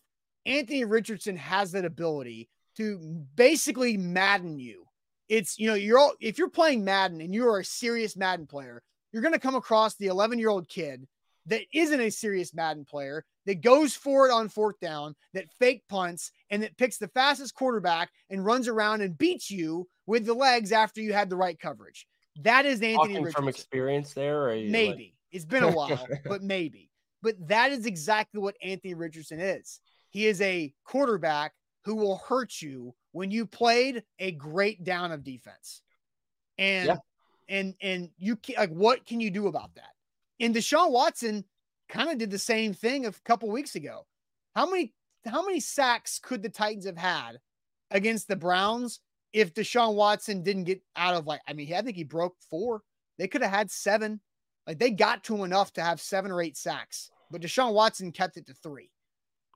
[0.45, 2.47] Anthony Richardson has that ability
[2.77, 2.97] to
[3.35, 4.85] basically madden you
[5.27, 8.47] It's, you know, you're all, if you're playing Madden and you are a serious Madden
[8.47, 11.05] player, you're going to come across the 11 year old kid
[11.47, 15.83] that isn't a serious Madden player that goes for it on fourth down, that fake
[15.89, 20.33] punts, and that picks the fastest quarterback and runs around and beats you with the
[20.33, 22.07] legs after you had the right coverage.
[22.41, 23.41] That is Anthony Talking Richardson.
[23.41, 25.13] from experience there, or maybe like...
[25.31, 26.89] it's been a while, but maybe.
[27.21, 29.79] But that is exactly what Anthony Richardson is.
[30.09, 31.53] He is a quarterback
[31.85, 35.81] who will hurt you when you played a great down of defense.
[36.57, 36.97] And yeah.
[37.49, 39.91] and and you can, like what can you do about that?
[40.39, 41.45] And Deshaun Watson
[41.89, 44.05] kind of did the same thing a couple weeks ago.
[44.55, 44.93] How many
[45.25, 47.39] how many sacks could the Titans have had
[47.91, 48.99] against the Browns
[49.31, 52.81] if Deshaun Watson didn't get out of like I mean I think he broke four.
[53.17, 54.19] They could have had seven.
[54.67, 58.11] Like they got to him enough to have seven or eight sacks, but Deshaun Watson
[58.11, 58.89] kept it to three.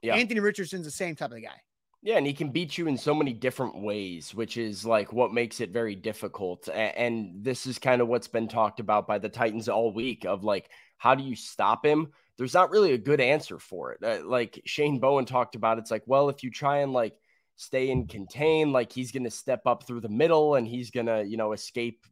[0.01, 0.15] Yeah.
[0.15, 1.61] Anthony Richardson's the same type of guy.
[2.07, 5.33] Yeah, and he can beat you in so many different ways, which is like what
[5.33, 6.69] makes it very difficult.
[6.69, 10.45] And this is kind of what's been talked about by the Titans all week of
[10.45, 12.13] like, how do you stop him?
[12.37, 14.01] There's not really a good answer for it.
[14.01, 17.13] Uh, like Shane Bowen talked about, it's like, well, if you try and like
[17.57, 21.07] stay and contain, like he's going to step up through the middle and he's going
[21.07, 22.05] to, you know, escape,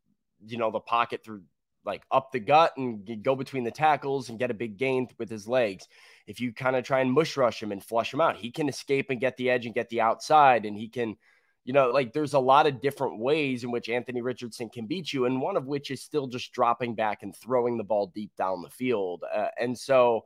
[0.45, 1.43] you know, the pocket through
[1.85, 5.29] like up the gut and go between the tackles and get a big gain with
[5.29, 5.87] his legs
[6.27, 8.67] if you kind of try and mush rush him and flush him out, he can
[8.67, 10.65] escape and get the edge and get the outside.
[10.65, 11.15] And he can,
[11.63, 15.13] you know, like there's a lot of different ways in which Anthony Richardson can beat
[15.13, 15.25] you.
[15.25, 18.61] And one of which is still just dropping back and throwing the ball deep down
[18.61, 19.23] the field.
[19.33, 20.25] Uh, and so,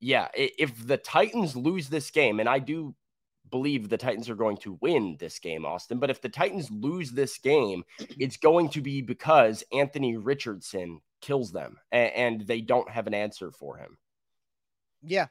[0.00, 2.94] yeah, if the Titans lose this game, and I do
[3.50, 5.98] believe the Titans are going to win this game, Austin.
[5.98, 7.84] But if the Titans lose this game,
[8.18, 13.14] it's going to be because Anthony Richardson kills them and, and, they don't have an
[13.14, 13.96] answer for him.
[15.02, 15.28] Yeah.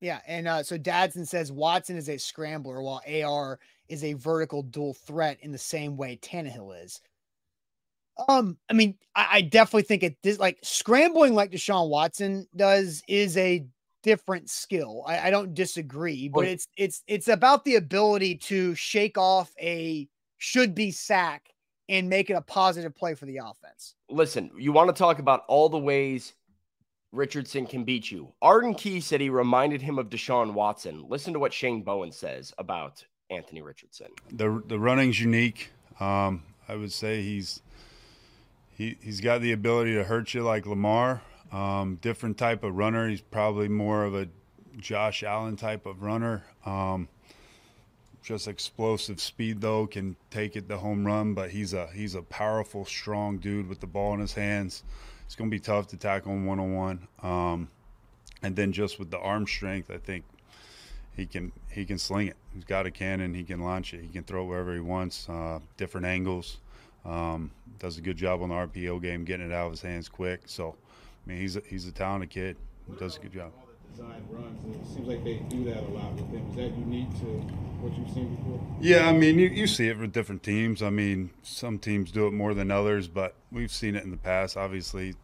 [0.00, 0.20] Yeah.
[0.26, 4.94] And uh, so Dadson says Watson is a scrambler while AR is a vertical dual
[4.94, 7.00] threat in the same way Tannehill is.
[8.28, 13.02] Um, I mean, I, I definitely think it this like scrambling like Deshaun Watson does
[13.08, 13.66] is a
[14.02, 15.02] different skill.
[15.06, 20.08] I, I don't disagree, but it's it's it's about the ability to shake off a
[20.38, 21.50] should be sack
[21.88, 23.94] and make it a positive play for the offense.
[24.08, 26.34] Listen, you want to talk about all the ways
[27.12, 28.32] Richardson can beat you.
[28.40, 31.04] Arden Key said he reminded him of Deshaun Watson.
[31.08, 34.08] Listen to what Shane Bowen says about Anthony Richardson.
[34.32, 35.70] The the running's unique.
[35.98, 37.60] Um, I would say he's
[38.70, 41.22] he he's got the ability to hurt you like Lamar.
[41.52, 43.08] Um, different type of runner.
[43.08, 44.28] He's probably more of a
[44.78, 46.44] Josh Allen type of runner.
[46.64, 47.08] Um,
[48.22, 51.34] just explosive speed though, can take it the home run.
[51.34, 54.84] But he's a he's a powerful, strong dude with the ball in his hands
[55.30, 57.68] it's going to be tough to tackle him one on one.
[58.42, 60.24] And then just with the arm strength, I think
[61.14, 62.36] he can he can sling it.
[62.52, 63.32] He's got a cannon.
[63.32, 64.00] He can launch it.
[64.00, 66.58] He can throw it wherever he wants, uh, different angles.
[67.04, 70.08] Um, does a good job on the RPO game, getting it out of his hands
[70.08, 70.40] quick.
[70.46, 70.74] So,
[71.30, 72.56] mean, he's a, he's a talented kid.
[72.88, 73.52] He Does a good job.
[73.92, 74.76] Design runs.
[74.76, 76.46] It seems like they do that a lot with him.
[76.50, 77.26] Is that unique to
[77.80, 78.60] what you've seen before?
[78.80, 80.82] Yeah, I mean, you, you see it with different teams.
[80.82, 84.16] I mean, some teams do it more than others, but we've seen it in the
[84.16, 84.56] past.
[84.56, 85.14] Obviously,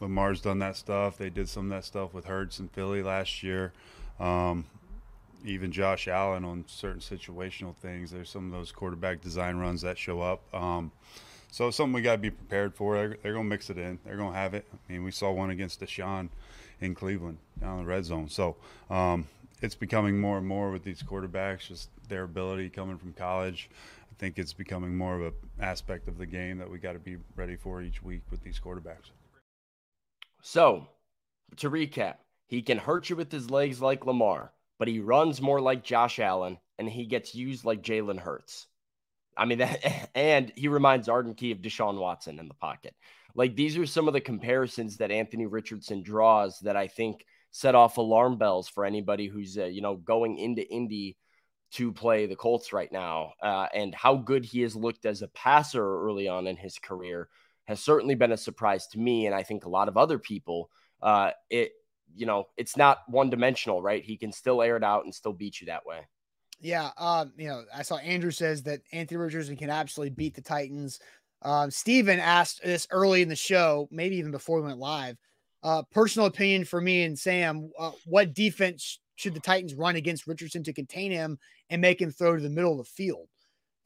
[0.00, 1.16] Lamar's done that stuff.
[1.16, 3.72] They did some of that stuff with Hurts and Philly last year.
[4.18, 4.66] Um,
[5.44, 8.10] even Josh Allen on certain situational things.
[8.10, 10.42] There's some of those quarterback design runs that show up.
[10.54, 10.90] Um,
[11.54, 12.96] so something we got to be prepared for.
[12.96, 14.00] They're, they're going to mix it in.
[14.04, 14.66] They're going to have it.
[14.72, 16.28] I mean, we saw one against Deshaun
[16.80, 18.28] in Cleveland down the red zone.
[18.28, 18.56] So
[18.90, 19.28] um,
[19.62, 23.70] it's becoming more and more with these quarterbacks, just their ability coming from college.
[24.10, 26.98] I think it's becoming more of an aspect of the game that we got to
[26.98, 29.12] be ready for each week with these quarterbacks.
[30.42, 30.88] So,
[31.58, 32.16] to recap,
[32.48, 34.50] he can hurt you with his legs like Lamar,
[34.80, 38.66] but he runs more like Josh Allen and he gets used like Jalen Hurts.
[39.36, 42.94] I mean, that, and he reminds Arden Key of Deshaun Watson in the pocket.
[43.34, 47.74] Like, these are some of the comparisons that Anthony Richardson draws that I think set
[47.74, 51.16] off alarm bells for anybody who's, uh, you know, going into Indy
[51.72, 55.28] to play the Colts right now uh, and how good he has looked as a
[55.28, 57.28] passer early on in his career
[57.64, 60.70] has certainly been a surprise to me, and I think a lot of other people.
[61.02, 61.72] Uh, it
[62.14, 64.04] you know it's not one dimensional, right?
[64.04, 66.00] He can still air it out and still beat you that way.
[66.64, 70.40] Yeah, um, you know, I saw Andrew says that Anthony Richardson can absolutely beat the
[70.40, 70.98] Titans.
[71.42, 75.18] Um, Steven asked this early in the show, maybe even before we went live.
[75.62, 80.26] Uh, personal opinion for me and Sam: uh, What defense should the Titans run against
[80.26, 81.38] Richardson to contain him
[81.68, 83.28] and make him throw to the middle of the field?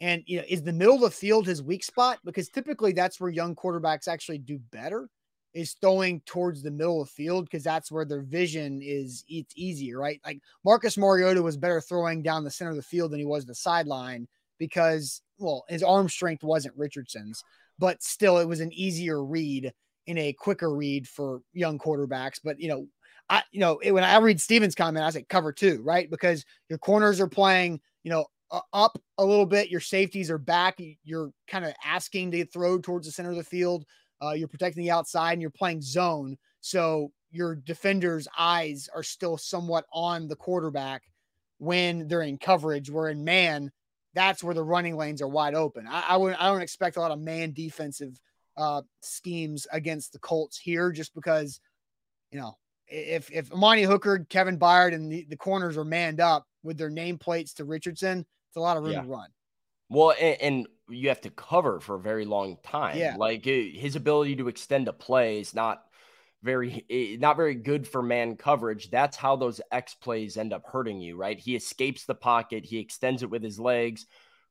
[0.01, 2.21] And you know, is the middle of the field his weak spot?
[2.25, 5.09] Because typically that's where young quarterbacks actually do better
[5.55, 9.55] is throwing towards the middle of the field because that's where their vision is it's
[9.57, 10.21] easier, right?
[10.25, 13.47] Like Marcus Mariota was better throwing down the center of the field than he was
[13.47, 14.29] the sideline
[14.59, 17.43] because well, his arm strength wasn't Richardson's,
[17.79, 19.73] but still, it was an easier read
[20.07, 22.41] in a quicker read for young quarterbacks.
[22.43, 22.87] But you know,
[23.31, 26.11] I you know it, when I read Steven's comment, I say cover two, right?
[26.11, 29.71] Because your corners are playing, you know, uh, up a little bit.
[29.71, 30.79] Your safeties are back.
[31.05, 33.85] You're kind of asking to throw towards the center of the field.
[34.23, 36.37] Uh, you're protecting the outside, and you're playing zone.
[36.61, 41.03] So your defender's eyes are still somewhat on the quarterback
[41.59, 42.91] when they're in coverage.
[42.91, 43.71] Where in man,
[44.15, 45.87] that's where the running lanes are wide open.
[45.87, 48.21] I, I would I don't expect a lot of man defensive
[48.57, 51.61] uh, schemes against the Colts here, just because
[52.33, 52.57] you know
[52.89, 56.91] if if Amani Hooker, Kevin Byard, and the, the corners are manned up with their
[56.91, 59.03] nameplates to Richardson, it's a lot of room yeah.
[59.03, 59.29] to run.
[59.89, 62.99] Well, and, and, you have to cover for a very long time.
[62.99, 65.85] Yeah, like his ability to extend a play is not
[66.43, 66.85] very
[67.21, 68.91] not very good for man coverage.
[68.91, 71.39] That's how those X plays end up hurting you, right?
[71.39, 74.07] He escapes the pocket, he extends it with his legs.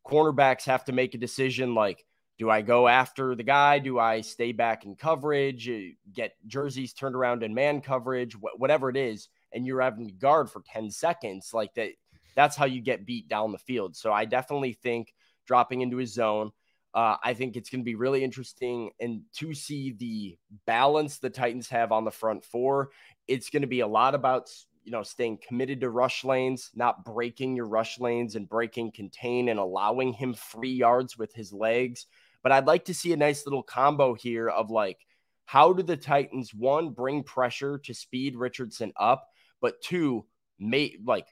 [0.05, 2.05] Cornerbacks have to make a decision like
[2.37, 3.79] do I go after the guy?
[3.79, 5.67] Do I stay back in coverage,
[6.13, 10.13] get jerseys turned around in man coverage, wh- whatever it is, and you're having to
[10.13, 11.93] guard for 10 seconds like that
[12.35, 13.95] that's how you get beat down the field.
[13.95, 15.13] So I definitely think
[15.47, 16.51] dropping into his zone
[16.97, 20.35] uh, I think it's going to be really interesting and to see the
[20.65, 22.89] balance the Titans have on the front four.
[23.27, 24.49] It's going to be a lot about
[24.83, 29.49] you know staying committed to rush lanes, not breaking your rush lanes and breaking contain
[29.49, 32.07] and allowing him free yards with his legs.
[32.41, 34.97] But I'd like to see a nice little combo here of like
[35.45, 39.27] how do the Titans one bring pressure to speed Richardson up,
[39.61, 40.25] but two
[40.57, 41.27] may like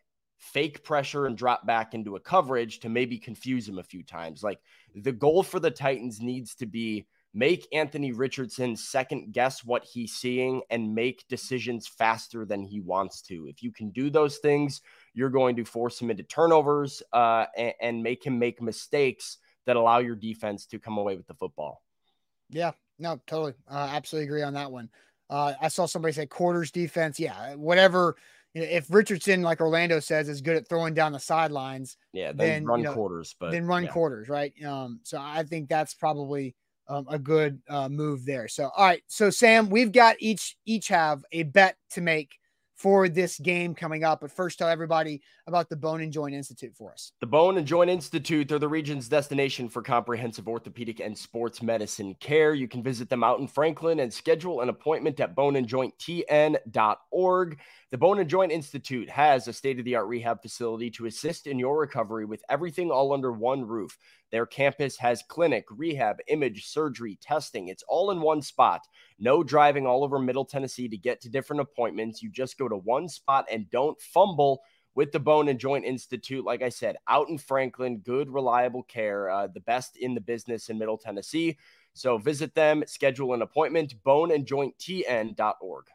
[0.45, 4.43] fake pressure and drop back into a coverage to maybe confuse him a few times.
[4.43, 4.59] Like
[4.93, 10.13] the goal for the Titans needs to be make Anthony Richardson second guess what he's
[10.13, 13.47] seeing and make decisions faster than he wants to.
[13.47, 14.81] If you can do those things,
[15.13, 19.75] you're going to force him into turnovers uh, and, and make him make mistakes that
[19.75, 21.81] allow your defense to come away with the football.
[22.49, 23.53] Yeah, no, totally.
[23.69, 24.89] Uh, absolutely agree on that one.
[25.29, 27.19] Uh, I saw somebody say quarters defense.
[27.19, 28.15] Yeah, whatever
[28.55, 32.65] if Richardson, like Orlando says, is good at throwing down the sidelines, yeah, then, then
[32.65, 33.91] run you know, quarters, but then run yeah.
[33.91, 34.53] quarters, right?
[34.65, 36.55] Um, so I think that's probably
[36.87, 38.47] um, a good uh, move there.
[38.47, 42.37] So all right, so Sam, we've got each each have a bet to make
[42.75, 44.19] for this game coming up.
[44.21, 47.11] But first, tell everybody about the Bone and Joint Institute for us.
[47.21, 52.13] The Bone and Joint Institute, they're the region's destination for comprehensive orthopedic and sports medicine
[52.19, 52.53] care.
[52.53, 57.59] You can visit them out in Franklin and schedule an appointment at boneandjointtn.org.
[57.91, 61.47] The Bone and Joint Institute has a state of the art rehab facility to assist
[61.47, 63.97] in your recovery with everything all under one roof.
[64.31, 67.67] Their campus has clinic, rehab, image, surgery, testing.
[67.67, 68.81] It's all in one spot.
[69.19, 72.21] No driving all over Middle Tennessee to get to different appointments.
[72.21, 74.61] You just go to one spot and don't fumble
[74.95, 76.43] with the Bone and Joint Institute.
[76.43, 80.69] Like I said, out in Franklin, good, reliable care, uh, the best in the business
[80.69, 81.57] in Middle Tennessee.
[81.93, 85.85] So visit them, schedule an appointment, boneandjointtn.org.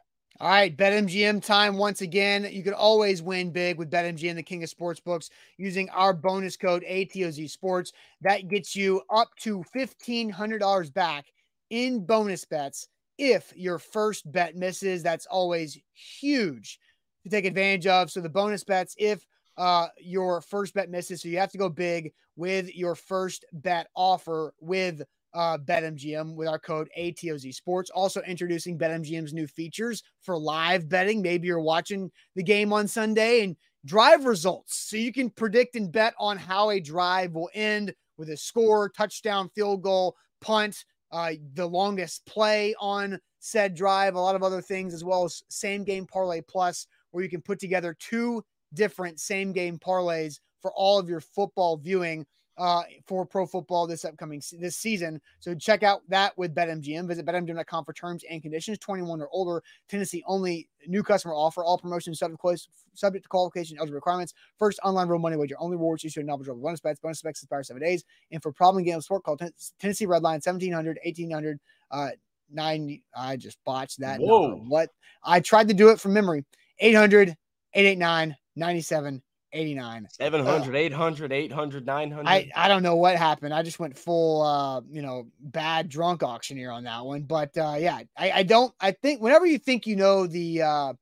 [0.41, 2.49] All right, BetMGM time once again.
[2.51, 5.29] You can always win big with BetMGM, the king of sports books,
[5.59, 7.93] using our bonus code ATOZ Sports.
[8.21, 11.27] That gets you up to $1,500 back
[11.69, 12.87] in bonus bets
[13.19, 15.03] if your first bet misses.
[15.03, 16.79] That's always huge
[17.23, 18.09] to take advantage of.
[18.09, 19.23] So the bonus bets, if
[19.57, 23.89] uh, your first bet misses, so you have to go big with your first bet
[23.93, 25.03] offer with
[25.33, 27.89] uh, BetMGM with our code ATOZ Sports.
[27.89, 31.21] Also introducing BetMGM's new features for live betting.
[31.21, 33.55] Maybe you're watching the game on Sunday and
[33.85, 34.75] drive results.
[34.75, 38.89] So you can predict and bet on how a drive will end with a score,
[38.89, 44.61] touchdown, field goal, punt, uh, the longest play on said drive, a lot of other
[44.61, 49.19] things, as well as same game parlay plus, where you can put together two different
[49.19, 52.25] same game parlays for all of your football viewing
[52.57, 55.21] uh, for pro football this upcoming this season.
[55.39, 57.07] So check out that with BetMGM.
[57.07, 58.77] Visit betmgm.com for terms and conditions.
[58.79, 60.67] 21 or older, Tennessee only.
[60.87, 61.63] New customer offer.
[61.63, 62.57] All promotions subject to,
[62.93, 64.33] subject to qualification, eligible requirements.
[64.57, 65.55] First online real money wager.
[65.59, 66.99] Only rewards issued knowledge of bonus bets.
[66.99, 68.03] Bonus bets expire seven days.
[68.31, 69.37] And for problem game sport, call
[69.79, 71.59] Tennessee Red Line 1700 1800
[71.91, 72.09] uh,
[72.51, 73.01] nine.
[73.15, 74.19] I just botched that.
[74.19, 74.49] Whoa!
[74.49, 74.65] Number.
[74.65, 74.89] What?
[75.23, 76.45] I tried to do it from memory.
[76.79, 77.37] 800
[77.73, 79.21] 889 97
[79.53, 83.53] 89 700 uh, 800 800 900 I, I don't know what happened.
[83.53, 87.23] I just went full uh you know bad drunk auctioneer on that one.
[87.23, 90.93] But uh yeah i i don't i think whenever you think you know the uh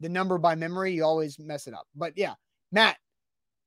[0.00, 1.86] the number by memory you always mess it up.
[1.94, 2.34] But yeah
[2.72, 2.96] matt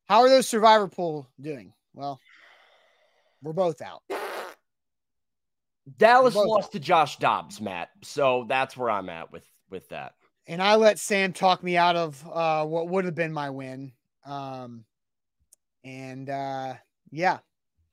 [0.07, 1.73] how are those survivor pool doing?
[1.93, 2.19] Well
[3.43, 4.01] we're both out.
[5.97, 6.71] Dallas lost out.
[6.71, 7.89] to josh dobbs matt.
[8.03, 10.13] So that's where i'm at with with that
[10.51, 13.93] and I let Sam talk me out of uh, what would have been my win.
[14.25, 14.83] Um,
[15.85, 16.73] and uh,
[17.09, 17.39] yeah,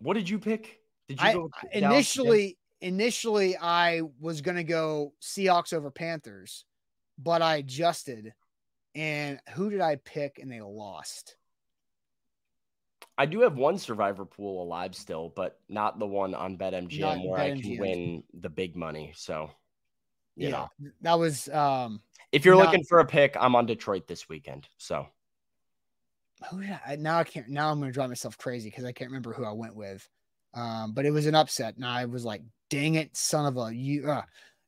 [0.01, 0.81] What did you pick?
[1.09, 6.65] Did you I, go initially initially I was gonna go Seahawks over Panthers,
[7.17, 8.35] but I adjusted.
[8.97, 10.41] And who did I pick?
[10.41, 11.37] And they lost.
[13.17, 17.25] I do have one survivor pool alive still, but not the one on BetMGM Not
[17.25, 19.13] where I can win the big money.
[19.17, 19.51] So,
[20.45, 20.69] yeah, know,
[21.03, 22.01] that was um.
[22.33, 24.69] if you're not- looking for a pick, I'm on Detroit this weekend.
[24.79, 25.07] So,
[26.51, 27.49] Who did I, now I can't.
[27.49, 30.09] Now I'm gonna drive myself crazy because I can't remember who I went with.
[30.55, 33.75] Um, but it was an upset, and I was like, "Dang it, son of a
[33.75, 34.23] you." Uh.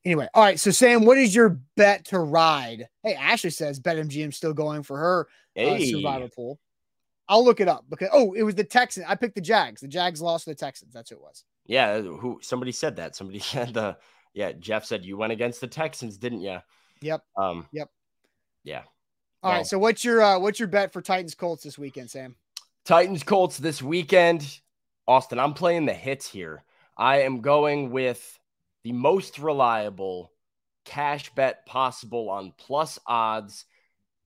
[0.05, 0.59] Anyway, all right.
[0.59, 2.89] So Sam, what is your bet to ride?
[3.03, 6.59] Hey, Ashley says BetMGM still going for her uh, survivor pool.
[7.29, 9.07] I'll look it up because oh, it was the Texans.
[9.09, 9.83] I picked the Jags.
[9.83, 10.95] The Jags lost to the Texans.
[10.95, 11.45] That's who it was.
[11.67, 13.15] yeah, who somebody said that.
[13.15, 13.97] Somebody said the
[14.35, 14.53] yeah.
[14.53, 16.59] Jeff said you went against the Texans, didn't you?
[17.03, 17.23] Yep.
[17.37, 17.67] Um.
[17.73, 17.91] Yep.
[18.65, 18.83] Yeah.
[19.43, 19.57] All right.
[19.59, 22.37] Well- So what's your uh, what's your bet for Titans Colts this weekend, Sam?
[22.85, 24.61] Titans Colts this weekend.
[25.07, 26.63] Austin, I'm playing the hits here.
[26.97, 28.39] I am going with
[28.85, 30.33] the most reliable
[30.85, 33.65] cash bet possible on plus odds.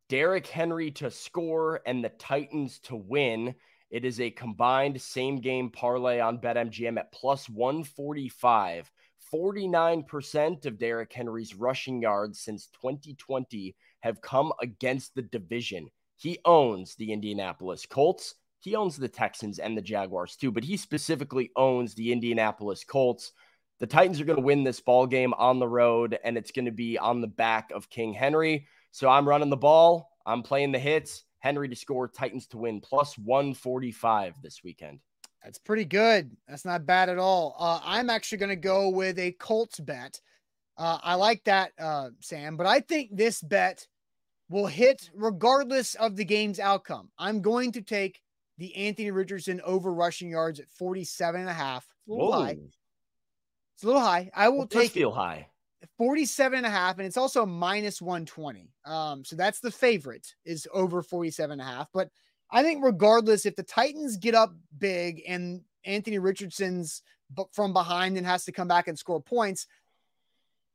[0.08, 3.54] Derrick Henry to score and the Titans to win.
[3.90, 8.90] It is a combined same game parlay on BetMGM at plus 145.
[9.34, 15.88] 49% of Derrick Henry's rushing yards since 2020 have come against the division.
[16.16, 18.36] He owns the Indianapolis Colts.
[18.60, 23.32] He owns the Texans and the Jaguars too, but he specifically owns the Indianapolis Colts.
[23.80, 26.66] The Titans are going to win this ball game on the road, and it's going
[26.66, 28.68] to be on the back of King Henry.
[28.92, 30.10] So I'm running the ball.
[30.24, 31.24] I'm playing the hits.
[31.40, 35.00] Henry to score, Titans to win, plus 145 this weekend.
[35.44, 36.34] That's pretty good.
[36.48, 37.54] That's not bad at all.
[37.58, 40.20] Uh, I'm actually going to go with a Colts bet.
[40.78, 43.86] Uh, I like that, uh, Sam, but I think this bet
[44.48, 47.10] will hit regardless of the game's outcome.
[47.18, 48.20] I'm going to take
[48.58, 51.86] the Anthony Richardson over rushing yards at 47 and a half.
[52.06, 52.56] It's a little high.
[53.74, 54.30] It's a little high.
[54.34, 55.48] I will take It does take feel high.
[55.98, 60.66] 47 and a half and it's also minus 120 um so that's the favorite is
[60.72, 62.08] over 47 and a half but
[62.50, 67.02] i think regardless if the titans get up big and anthony richardson's
[67.52, 69.66] from behind and has to come back and score points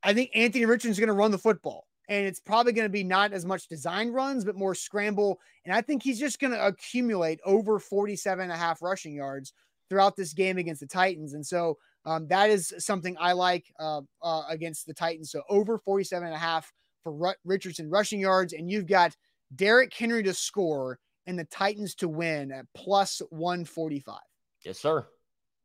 [0.02, 3.04] i think anthony richardson's going to run the football and it's probably going to be
[3.04, 6.66] not as much design runs but more scramble and i think he's just going to
[6.66, 9.52] accumulate over 47 and a half rushing yards
[9.88, 14.00] throughout this game against the titans and so um, that is something I like uh,
[14.22, 15.30] uh, against the Titans.
[15.30, 18.52] So over 47 and a half for Ru- Richardson rushing yards.
[18.52, 19.14] And you've got
[19.54, 24.18] Derrick Henry to score and the Titans to win at plus 145.
[24.64, 25.06] Yes, sir.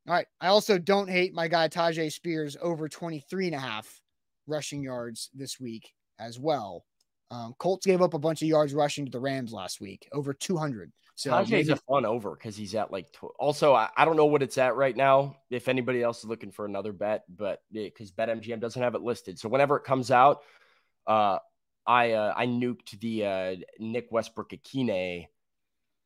[0.08, 0.28] All right.
[0.40, 4.02] I also don't hate my guy Tyjae Spears over 23 and a half
[4.48, 6.86] rushing yards this week as well.
[7.32, 10.34] Um, Colts gave up a bunch of yards rushing to the Rams last week, over
[10.34, 10.92] 200.
[11.16, 13.12] So Tyjae's a fun over because he's at like.
[13.14, 15.38] Tw- also, I, I don't know what it's at right now.
[15.50, 19.40] If anybody else is looking for another bet, but because BetMGM doesn't have it listed,
[19.40, 20.42] so whenever it comes out,
[21.08, 21.40] uh,
[21.88, 25.28] I uh, I nuked the uh, Nick Westbrook-Ikhine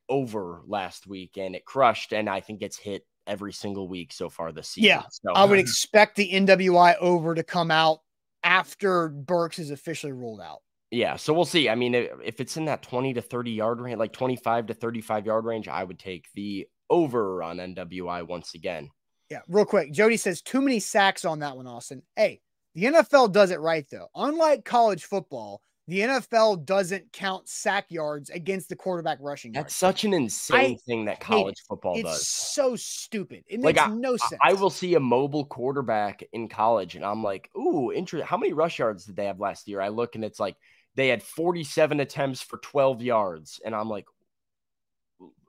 [0.09, 4.29] over last week, and it crushed, and I think it's hit every single week so
[4.29, 4.87] far this season.
[4.87, 7.99] Yeah, so I would expect the NWI over to come out
[8.43, 10.59] after Burks is officially ruled out.
[10.91, 11.69] Yeah, so we'll see.
[11.69, 14.73] I mean, if if it's in that 20 to 30 yard range, like 25 to
[14.73, 18.89] 35 yard range, I would take the over on NWI once again.
[19.29, 19.91] Yeah, real quick.
[19.91, 22.01] Jody says too many sacks on that one, Austin.
[22.15, 22.41] Hey,
[22.73, 24.07] the NFL does it right though.
[24.15, 29.65] Unlike college football, the NFL doesn't count sack yards against the quarterback rushing yards.
[29.65, 31.65] That's such an insane thing that college it.
[31.67, 32.27] football it's does.
[32.27, 33.43] so stupid.
[33.47, 34.39] It Like, makes no sense.
[34.41, 38.27] I will see a mobile quarterback in college, and I'm like, ooh, interesting.
[38.27, 39.81] How many rush yards did they have last year?
[39.81, 40.55] I look and it's like
[40.95, 44.05] they had 47 attempts for 12 yards, and I'm like,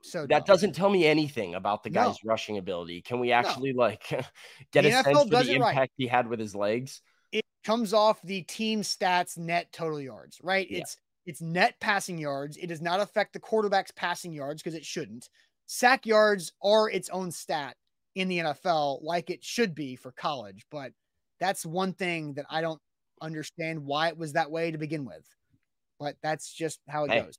[0.01, 0.45] so that dumb.
[0.45, 2.07] doesn't tell me anything about the No.
[2.07, 3.01] guy's rushing ability.
[3.01, 4.03] Can we actually like
[4.71, 5.69] get The a sense NFL for does the it right.
[5.69, 7.01] impact he had with his legs?
[7.31, 10.69] It comes off the team stats net total yards, right?
[10.69, 10.79] Yeah.
[10.79, 12.57] It's it's net passing yards.
[12.57, 15.29] It does not affect the quarterback's passing yards because it shouldn't.
[15.67, 17.75] Sack yards are its own stat
[18.15, 20.65] in the NFL, like it should be for college.
[20.71, 20.93] But
[21.39, 22.81] that's one thing that I don't
[23.21, 25.25] understand why it was that way to begin with.
[25.99, 27.21] But that's just how it Hey.
[27.21, 27.37] goes.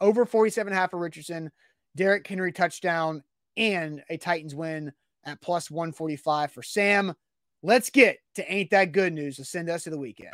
[0.00, 1.50] Over 47 half for Richardson,
[1.96, 3.24] Derrick Henry touchdown,
[3.56, 4.92] and a Titans win
[5.24, 7.14] at plus 145 for Sam.
[7.66, 10.32] Let's get to Ain't That Good News to send us to the weekend.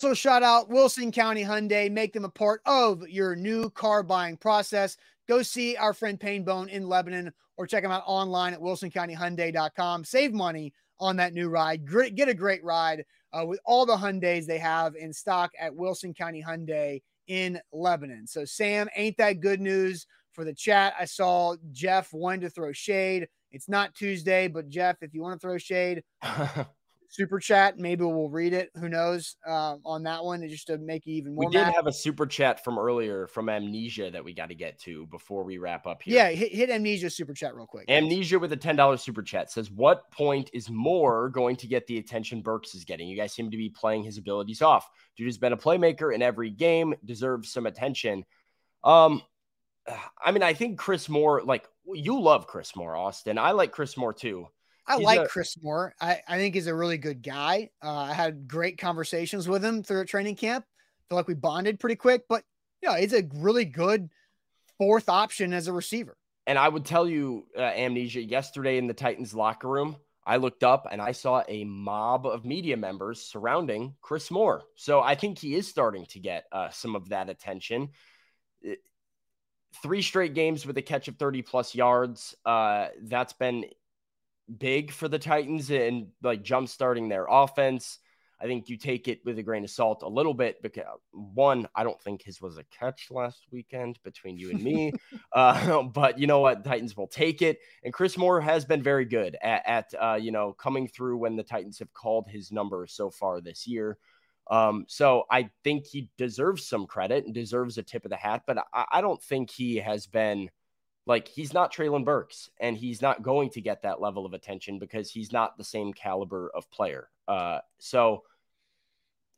[0.00, 1.88] So shout out Wilson County Hyundai.
[1.88, 4.96] Make them a part of your new car buying process.
[5.28, 10.02] Go see our friend Painbone in Lebanon or check them out online at wilsoncountyhyundai.com.
[10.02, 11.86] Save money on that new ride.
[12.16, 16.12] Get a great ride uh, with all the Hyundais they have in stock at Wilson
[16.12, 18.26] County Hyundai in Lebanon.
[18.26, 20.04] So, Sam, ain't that good news
[20.38, 20.94] for the chat?
[20.98, 23.26] I saw Jeff wanted to throw shade.
[23.50, 26.04] It's not Tuesday, but Jeff, if you want to throw shade,
[27.08, 27.76] super chat.
[27.76, 28.70] Maybe we'll read it.
[28.76, 31.46] Who knows uh, on that one, just to make you even more.
[31.46, 31.74] We did mad.
[31.74, 35.42] have a super chat from earlier from Amnesia that we got to get to before
[35.42, 36.14] we wrap up here.
[36.14, 37.90] Yeah, hit, hit amnesia super chat real quick.
[37.90, 41.98] Amnesia with a $10 super chat says, What point is more going to get the
[41.98, 43.08] attention Burks is getting?
[43.08, 44.88] You guys seem to be playing his abilities off.
[45.16, 48.24] Dude has been a playmaker in every game, deserves some attention.
[48.84, 49.22] Um,
[50.24, 53.38] I mean, I think Chris Moore, like you love Chris Moore, Austin.
[53.38, 54.48] I like Chris Moore too.
[54.86, 55.94] I He's like a- Chris Moore.
[56.00, 57.70] I, I think he's a really good guy.
[57.82, 60.64] Uh, I had great conversations with him through training camp.
[60.66, 62.42] I feel like we bonded pretty quick, but
[62.82, 64.08] yeah, he's a really good
[64.78, 66.16] fourth option as a receiver.
[66.46, 70.62] And I would tell you, uh, Amnesia, yesterday in the Titans locker room, I looked
[70.64, 74.62] up and I saw a mob of media members surrounding Chris Moore.
[74.76, 77.90] So I think he is starting to get uh, some of that attention.
[79.82, 82.34] Three straight games with a catch of 30 plus yards.
[82.44, 83.66] Uh, that's been
[84.56, 87.98] big for the Titans and like jump starting their offense.
[88.40, 91.68] I think you take it with a grain of salt a little bit because one,
[91.74, 94.92] I don't think his was a catch last weekend between you and me.
[95.32, 96.64] uh, but you know what?
[96.64, 97.58] Titans will take it.
[97.82, 101.36] And Chris Moore has been very good at, at uh, you know, coming through when
[101.36, 103.98] the Titans have called his number so far this year.
[104.50, 108.44] Um, so I think he deserves some credit and deserves a tip of the hat,
[108.46, 110.50] but I, I don't think he has been
[111.06, 114.78] like he's not Treylon Burks and he's not going to get that level of attention
[114.78, 117.08] because he's not the same caliber of player.
[117.26, 118.24] Uh, so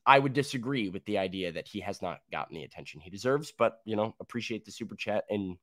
[0.07, 3.53] I would disagree with the idea that he has not gotten the attention he deserves,
[3.57, 5.57] but you know, appreciate the super chat and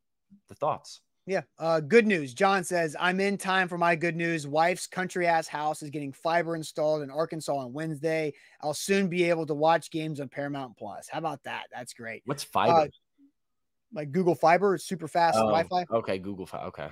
[0.47, 1.01] the thoughts.
[1.27, 1.41] Yeah.
[1.59, 2.33] Uh, good news.
[2.33, 4.47] John says, I'm in time for my good news.
[4.47, 8.33] Wife's country ass house is getting fiber installed in Arkansas on Wednesday.
[8.61, 11.09] I'll soon be able to watch games on Paramount Plus.
[11.11, 11.65] How about that?
[11.71, 12.23] That's great.
[12.25, 12.73] What's fiber?
[12.73, 12.87] Uh,
[13.93, 15.85] like Google Fiber, it's super fast Oh, Wi Fi.
[15.91, 16.67] Okay, Google Fiber.
[16.67, 16.89] Okay.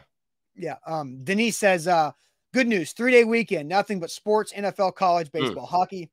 [0.55, 0.75] Yeah.
[0.85, 2.11] Um, Denise says, uh,
[2.53, 6.09] good news, three day weekend, nothing but sports, NFL, college, baseball, hockey.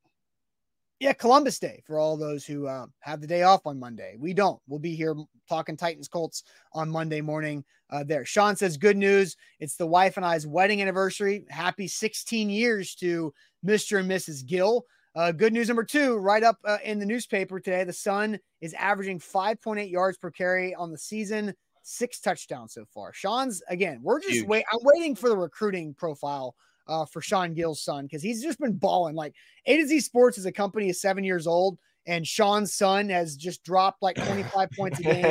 [1.02, 4.14] Yeah, Columbus Day for all those who uh, have the day off on Monday.
[4.20, 4.60] We don't.
[4.68, 5.16] We'll be here
[5.48, 6.44] talking Titans Colts
[6.74, 7.64] on Monday morning.
[7.90, 8.24] Uh, there.
[8.24, 9.36] Sean says, good news.
[9.58, 11.44] It's the wife and I's wedding anniversary.
[11.48, 13.34] Happy 16 years to
[13.66, 13.98] Mr.
[13.98, 14.46] and Mrs.
[14.46, 14.84] Gill.
[15.16, 18.72] Uh, good news number two, right up uh, in the newspaper today, the son is
[18.74, 23.12] averaging 5.8 yards per carry on the season, six touchdowns so far.
[23.12, 24.64] Sean's again, we're just wait.
[24.72, 26.54] I'm waiting for the recruiting profile
[26.88, 29.14] uh, for Sean Gill's son because he's just been balling.
[29.14, 29.34] Like
[29.66, 33.36] A to Z Sports is a company is seven years old, and Sean's son has
[33.36, 35.22] just dropped like 25 points a game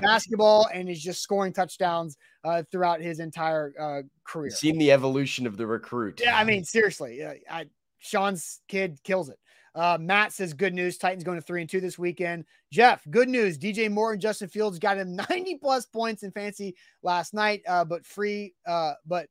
[0.00, 4.50] basketball and is just scoring touchdowns uh, throughout his entire uh, career.
[4.50, 6.20] Seen the evolution of the recruit.
[6.22, 7.66] Yeah, I mean, seriously, I,
[7.98, 9.38] Sean's kid kills it.
[9.74, 10.98] Uh, Matt says good news.
[10.98, 12.44] Titans going to three and two this weekend.
[12.70, 13.58] Jeff, good news.
[13.58, 17.62] DJ Moore and Justin Fields got him 90 plus points in fancy last night.
[17.66, 19.28] Uh, but free, uh, but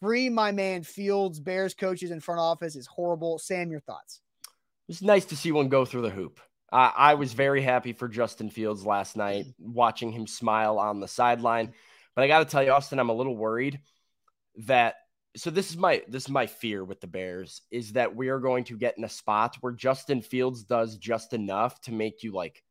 [0.00, 1.40] free my man Fields.
[1.40, 3.38] Bears coaches and front office is horrible.
[3.38, 4.20] Sam, your thoughts?
[4.44, 6.40] It was nice to see one go through the hoop.
[6.70, 11.08] I I was very happy for Justin Fields last night, watching him smile on the
[11.08, 11.72] sideline.
[12.14, 13.80] But I got to tell you, Austin, I'm a little worried
[14.66, 14.96] that.
[15.34, 18.38] So this is my this is my fear with the Bears is that we are
[18.38, 22.32] going to get in a spot where Justin Fields does just enough to make you
[22.32, 22.62] like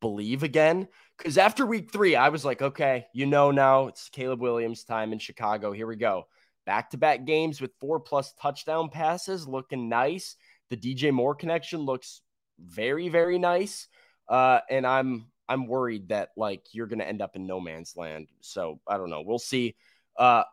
[0.00, 0.88] believe again.
[1.16, 5.12] Because after week three, I was like, okay, you know now it's Caleb Williams time
[5.12, 5.72] in Chicago.
[5.72, 6.24] Here we go.
[6.66, 10.36] Back to back games with four plus touchdown passes, looking nice.
[10.70, 12.22] The DJ Moore connection looks
[12.58, 13.88] very, very nice.
[14.28, 18.28] Uh, and I'm I'm worried that like you're gonna end up in no man's land.
[18.40, 19.22] So I don't know.
[19.22, 19.74] We'll see.
[20.16, 20.44] Uh,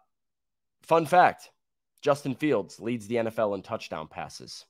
[0.84, 1.50] fun fact:
[2.02, 4.66] Justin Fields leads the NFL in touchdown passes.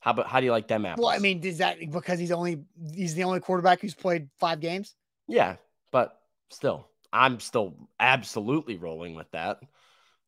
[0.00, 1.04] How about how do you like them apples?
[1.04, 2.62] Well, I mean, is that because he's only
[2.94, 4.94] he's the only quarterback who's played five games?
[5.26, 5.56] yeah,
[5.90, 6.20] but
[6.50, 9.60] still, I'm still absolutely rolling with that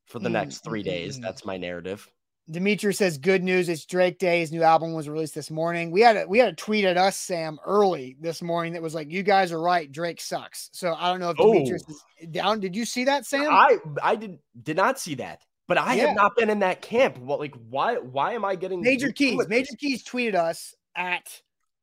[0.07, 1.19] for the Mm, next three mm, days.
[1.21, 2.09] That's my narrative.
[2.51, 3.69] Dimitri says, "Good news!
[3.69, 4.41] It's Drake Day.
[4.41, 5.93] His new album was released this morning.
[5.93, 8.95] We had a we had a tweet at us, Sam, early this morning that was
[8.95, 9.91] like, "You guys are right.
[9.91, 11.95] Drake sucks." So I don't know if Demetrius Oh.
[12.19, 12.59] is down.
[12.59, 13.47] Did you see that, Sam?
[13.53, 16.09] I I did did not see that, but I Yeah.
[16.09, 17.17] have not been in that camp.
[17.19, 19.47] What like why why am I getting Major Keys.
[19.47, 19.77] Major?
[19.77, 21.43] Keys tweeted us at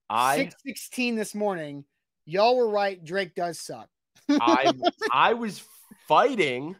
[0.10, 1.86] I six sixteen this morning.
[2.26, 3.02] Y'all were right.
[3.02, 3.88] Drake does suck.
[4.30, 4.74] I
[5.14, 5.64] I was
[6.06, 6.76] fighting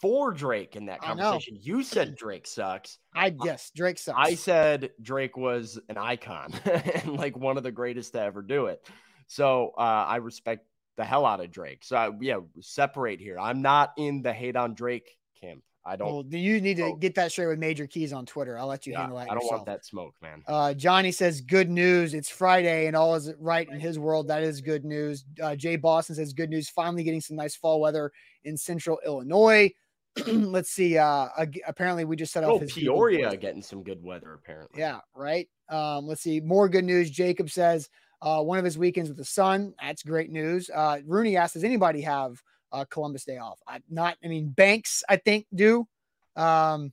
[0.00, 1.58] for Drake in that conversation.
[1.60, 2.96] You said Drake sucks.
[3.14, 4.18] I yes, Drake sucks.
[4.18, 8.68] I said Drake was an icon and like one of the greatest to ever do
[8.68, 8.88] it.
[9.26, 10.64] So uh, I respect
[10.96, 11.84] the hell out of Drake.
[11.84, 13.38] So I, yeah, separate here.
[13.38, 16.12] I'm not in the hate on Drake camp I don't.
[16.12, 16.94] Well, you need to Oh.
[16.96, 18.56] get that straight with Major Keys on Twitter.
[18.56, 19.24] I'll let you yeah, handle that.
[19.24, 19.52] I don't yourself.
[19.52, 20.42] want that smoke, man.
[20.46, 22.14] Uh, Johnny says, "Good news!
[22.14, 24.28] It's Friday and all is right in his world.
[24.28, 26.68] That is good news." Uh, Jay Boston says, "Good news!
[26.68, 28.12] Finally getting some nice fall weather
[28.44, 29.70] in Central Illinois."
[30.26, 30.98] Let's see.
[30.98, 31.28] Uh,
[31.66, 34.78] apparently, we just set Oh, off his Peoria getting some good weather apparently.
[34.78, 35.48] Yeah, right.
[35.68, 36.38] Um, let's see.
[36.38, 37.10] More good news.
[37.10, 37.88] Jacob says
[38.20, 39.74] uh, one of his weekends with the son.
[39.80, 40.68] That's great news.
[40.72, 42.40] Uh, Rooney asks, "Does anybody have
[42.72, 44.16] uh, Columbus Day off?" I, not.
[44.24, 45.86] I mean, Banks, I think, do.
[46.36, 46.92] Um,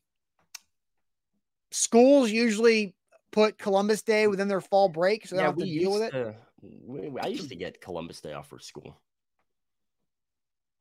[1.72, 2.96] schools usually
[3.32, 5.48] put Columbus Day within their fall break, so they yeah.
[5.48, 6.12] don't have We to deal with it.
[6.12, 9.00] to- we- we- I used to get Columbus Day off for school.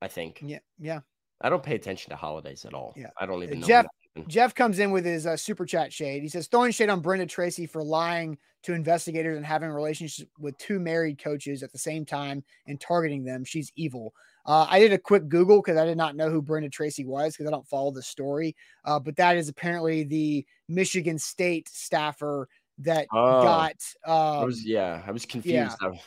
[0.01, 0.41] I think.
[0.43, 1.01] Yeah, yeah.
[1.41, 2.95] I don't pay attention to holidays at all.
[2.97, 3.11] Yeah.
[3.17, 3.67] I don't even know.
[3.67, 3.87] Jeff-
[4.27, 6.23] Jeff comes in with his uh, super chat shade.
[6.23, 10.59] He says throwing shade on Brenda Tracy for lying to investigators and having relationships with
[10.59, 13.45] two married coaches at the same time and targeting them.
[13.45, 14.13] She's evil.
[14.49, 17.35] Uh, I did a quick Google because I did not know who Brenda Tracy was
[17.35, 18.57] because I don't follow the story.
[18.83, 23.75] Uh, but that is apparently the Michigan State staffer that Oh, got
[24.07, 25.03] I um, was yeah.
[25.07, 25.77] I was confused.
[25.83, 26.01] I-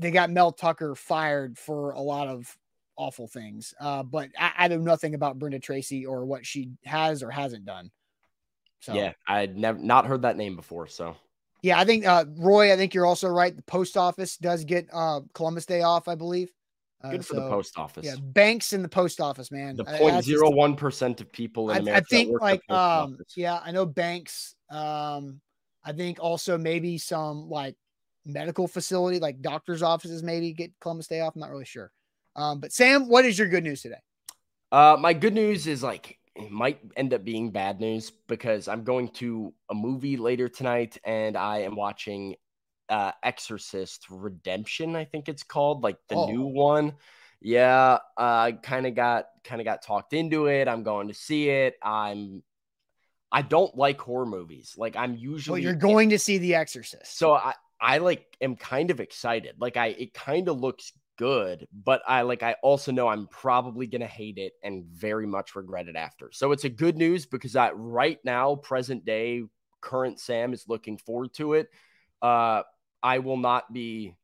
[0.00, 2.56] they got Mel Tucker fired for a lot of
[2.94, 3.74] awful things.
[3.80, 7.64] Uh, but I, I know nothing about Brenda Tracy or what she has or hasn't
[7.64, 7.90] done.
[8.78, 10.86] So Yeah, I'd never not heard that name before.
[10.86, 11.16] So
[11.62, 13.56] yeah, I think uh, Roy, I think you're also right.
[13.56, 16.52] The post office does get uh, Columbus Day off, I believe.
[17.02, 18.04] Uh, good for the post office.
[18.04, 19.76] Yeah, banks in the post office, man.
[19.76, 22.06] the point zero one percent of people in I, America.
[22.06, 23.36] I think like um office.
[23.36, 24.56] yeah, I know banks.
[24.70, 25.40] Um,
[25.84, 27.76] I think also maybe some like
[28.26, 31.34] medical facility, like doctors' offices, maybe get Columbus Day off.
[31.36, 31.92] I'm not really sure.
[32.34, 34.00] Um, but Sam, what is your good news today?
[34.70, 38.84] Uh, my good news is like it might end up being bad news because I'm
[38.84, 42.36] going to a movie later tonight and I am watching
[42.88, 46.46] uh Exorcist Redemption, I think it's called, like the new Oh.
[46.46, 46.94] one.
[47.40, 50.66] Yeah, I kind of got kind of got talked into it.
[50.68, 51.74] I'm going to see it.
[51.82, 52.42] I'm
[53.30, 54.74] I don't like horror movies.
[54.76, 57.18] Like I'm Well, usually you're going to see The Exorcist.
[57.18, 59.56] so I I like am kind of excited.
[59.60, 63.86] Like I it kind of looks good, but I like I also know I'm probably
[63.86, 66.30] going to hate it and very much regret it after.
[66.32, 69.42] So it's a good news because I right now present day
[69.80, 71.68] current Sam is looking forward to it.
[72.20, 72.62] Uh
[73.02, 74.14] I will not be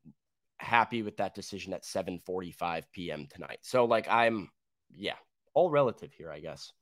[0.59, 3.27] happy with that decision at 7:45 p.m.
[3.33, 3.59] tonight.
[3.62, 4.51] So like I'm
[4.97, 5.14] yeah,
[5.55, 6.72] all relative here, I guess.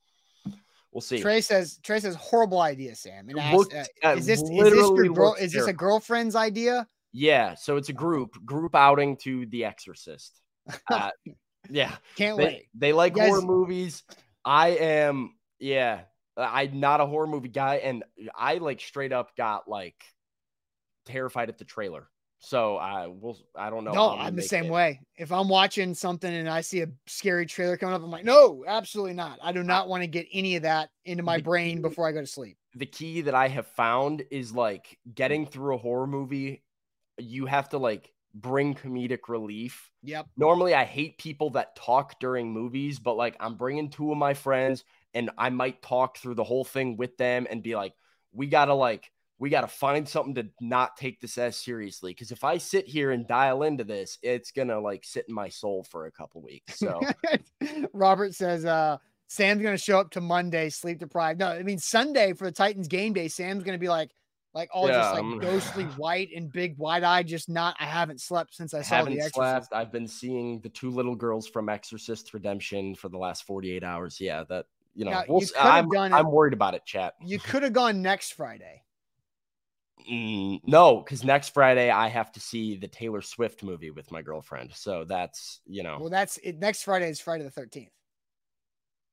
[0.91, 1.19] We'll see.
[1.19, 3.27] Trey says Trey says horrible idea, Sam.
[3.29, 5.35] And looked- uh, is this is this your girl?
[5.39, 6.87] Is this a girlfriend's idea?
[7.11, 10.39] Yeah, so it's a group group outing to The Exorcist.
[10.89, 11.11] Uh,
[11.69, 12.65] yeah, Can't they, wait.
[12.73, 14.03] they like guys- horror movies.
[14.45, 16.01] I am, yeah,
[16.35, 18.03] I'm not a horror movie guy, and
[18.35, 19.95] I like straight up got like
[21.05, 22.07] terrified at the trailer.
[22.39, 23.37] So I will.
[23.55, 23.93] I don't know.
[23.93, 24.71] No, I'm the same it.
[24.71, 24.99] way.
[25.15, 28.65] If I'm watching something and I see a scary trailer coming up, I'm like, no,
[28.67, 29.39] absolutely not.
[29.41, 32.05] I do not want to get any of that into my The brain key- before
[32.07, 32.57] I go to sleep.
[32.75, 36.63] The key that I have found is like getting through a horror movie.
[37.17, 40.25] You have to like bring comedic relief Yep.
[40.35, 44.33] normally I hate people that talk during movies, but like I'm bringing two of my
[44.33, 44.83] friends
[45.13, 47.93] and I might talk through the whole thing with them and be like,
[48.33, 49.11] we got to like,
[49.43, 52.13] we got to find something to not take this as seriously.
[52.13, 55.35] Cause if I sit here and dial into this, it's going to like sit in
[55.35, 56.79] my soul for a couple weeks.
[56.79, 57.01] So
[57.93, 61.39] Robert says, uh, Sam's gonna show up to Monday, sleep deprived.
[61.39, 63.27] No, I mean Sunday for the Titans game day.
[63.27, 64.11] Sam's gonna be like,
[64.53, 67.27] like all Yeah, just like I'm- ghostly white and big wide eyed.
[67.27, 67.75] Just not.
[67.79, 69.69] I haven't slept since I I saw haven't the Exorcist.
[69.69, 69.73] slept.
[69.73, 74.21] I've been seeing the two little girls from Exorcist Redemption for the last 48 hours.
[74.21, 74.43] Yeah.
[74.47, 77.15] That, you know, Now, we'll you I'm, I'm worried about it, chat.
[77.25, 78.83] You could have gone next Friday.
[80.09, 84.21] Mm, no, because next Friday I have to see the Taylor Swift movie with my
[84.21, 84.71] girlfriend.
[84.73, 86.59] So that's you know, Well, that's it.
[86.59, 87.91] Next Friday is Friday the thirteenth.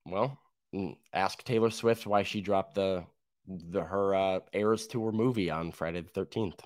[0.06, 0.38] well,
[0.74, 3.04] mm, ask Taylor Swift why she dropped the
[3.46, 6.60] the her uh Eras tour movie on Friday the thirteenth.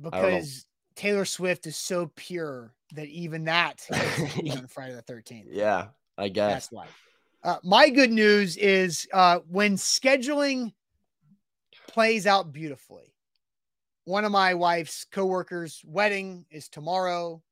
[0.00, 5.02] because Taylor Swift is so pure that even that has to be on Friday the
[5.02, 5.46] 13th.
[5.50, 5.86] Yeah,
[6.16, 6.52] I guess.
[6.52, 6.86] That's why.
[7.44, 10.72] Uh, my good news is uh, when scheduling
[11.88, 13.14] plays out beautifully.
[14.04, 17.42] One of my wife's coworkers' wedding is tomorrow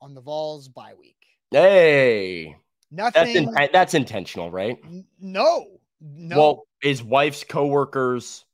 [0.00, 1.16] on the Vols bye week.
[1.50, 2.56] Hey,
[2.90, 3.36] that's Nothing.
[3.48, 4.78] in, that's intentional, right?
[4.84, 5.66] n- no.
[6.00, 6.36] No.
[6.38, 8.44] Well, is wife's coworkers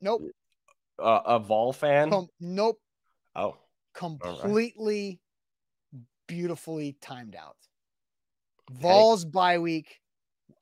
[0.00, 0.22] nope.
[0.98, 2.10] uh, a Vol fan?
[2.10, 2.78] Com- nope.
[3.34, 3.56] oh,
[3.94, 5.18] completely
[6.28, 7.56] beautifully timed out.
[8.70, 10.00] Vols bye week.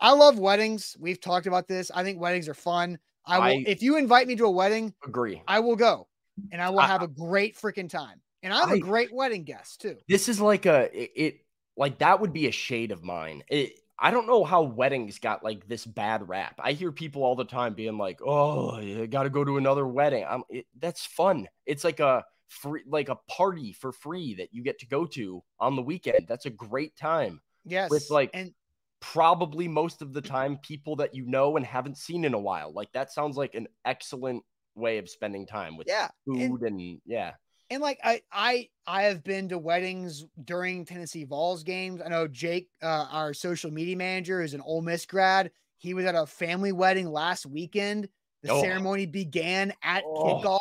[0.01, 0.97] I love weddings.
[0.98, 1.90] We've talked about this.
[1.93, 2.98] I think weddings are fun.
[3.29, 5.43] I will I- if you invite me to a wedding, agree.
[5.47, 6.09] I will go
[6.53, 8.21] and I will I- have a great freaking time.
[8.43, 9.97] And I'm a I- great wedding guest too.
[10.09, 11.35] This is like a it, it
[11.77, 13.43] like that would be a shade of mine.
[13.49, 16.55] It I don't know how weddings got like this bad rap.
[16.63, 19.89] I hear people all the time being like, "Oh, you got to go to another
[19.89, 21.49] wedding." I'm, it, that's fun.
[21.67, 25.43] It's like a free, like a party for free that you get to go to
[25.59, 26.27] on the weekend.
[26.29, 27.41] That's a great time.
[27.65, 28.55] Yes, with like and
[29.01, 32.73] probably most of the time people that you know and haven't seen in a while.
[32.73, 34.43] Like that sounds like an excellent
[34.75, 37.33] way of spending time with yeah, food and, and yeah.
[37.70, 42.01] And like I I I have been to weddings during Tennessee Vols games.
[42.05, 45.51] I know Jake, uh, our social media manager, is an Ole Miss grad.
[45.77, 48.09] He was at a family wedding last weekend.
[48.43, 48.61] The oh.
[48.62, 50.41] ceremony began at oh.
[50.43, 50.59] kickoff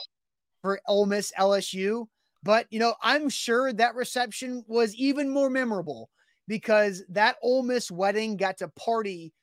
[0.61, 2.07] for Ole Miss LSU.
[2.43, 6.09] But you know, I'm sure that reception was even more memorable
[6.47, 9.33] because that Ole Miss wedding got to party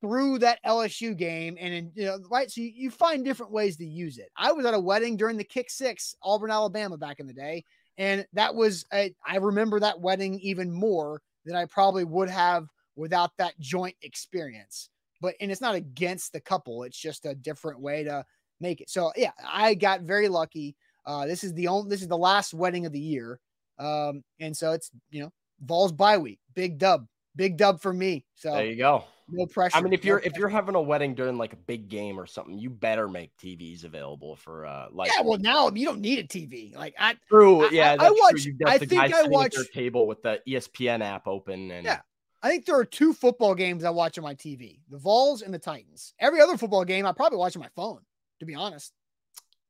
[0.00, 1.56] through that LSU game.
[1.58, 2.50] And, in, you know, right.
[2.50, 4.28] So you, you find different ways to use it.
[4.36, 7.64] I was at a wedding during the kick six, Auburn, Alabama back in the day.
[7.98, 12.66] And that was, a, I remember that wedding even more than I probably would have
[12.94, 14.90] without that joint experience.
[15.20, 18.24] But, and it's not against the couple, it's just a different way to
[18.60, 18.90] make it.
[18.90, 20.76] So, yeah, I got very lucky.
[21.06, 23.40] Uh, this is the only, this is the last wedding of the year.
[23.78, 27.06] Um, and so it's, you know, Vols bye week, big dub,
[27.36, 28.24] big dub for me.
[28.34, 29.76] So there you go no pressure.
[29.76, 30.32] I mean, if no you're pressure.
[30.32, 33.36] if you're having a wedding during like a big game or something, you better make
[33.36, 35.22] TVs available for uh like yeah.
[35.22, 36.74] Well, now you don't need a TV.
[36.74, 37.96] Like I true, yeah.
[37.98, 38.48] I, I watch.
[38.66, 42.00] I think I watch their table with the ESPN app open and yeah.
[42.42, 45.52] I think there are two football games I watch on my TV: the Vols and
[45.52, 46.14] the Titans.
[46.20, 48.00] Every other football game I probably watch on my phone.
[48.40, 48.92] To be honest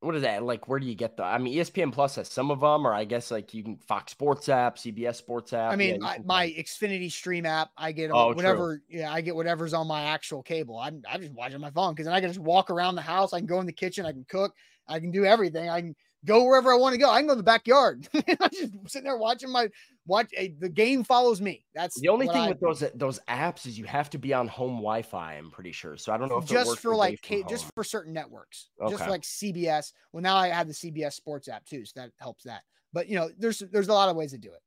[0.06, 2.50] what is that like where do you get the i mean espn plus has some
[2.50, 5.76] of them or i guess like you can fox sports app cbs sports app i
[5.76, 8.98] mean yeah, I, my xfinity stream app i get oh, whatever true.
[8.98, 12.06] yeah i get whatever's on my actual cable i'm, I'm just watching my phone because
[12.06, 14.12] then i can just walk around the house i can go in the kitchen i
[14.12, 14.54] can cook
[14.88, 17.10] i can do everything i can go wherever I want to go.
[17.10, 18.08] I can go to the backyard.
[18.14, 19.68] I'm just sitting there watching my
[20.06, 20.32] watch.
[20.36, 21.64] A, the game follows me.
[21.74, 24.48] That's the only thing I, with those those apps is you have to be on
[24.48, 25.34] home Wi-Fi.
[25.34, 25.96] I'm pretty sure.
[25.96, 28.90] So I don't know if just for like just for certain networks, okay.
[28.90, 29.92] just like CBS.
[30.12, 32.62] Well, now I have the CBS Sports app too, so that helps that.
[32.92, 34.60] But you know, there's there's a lot of ways to do it.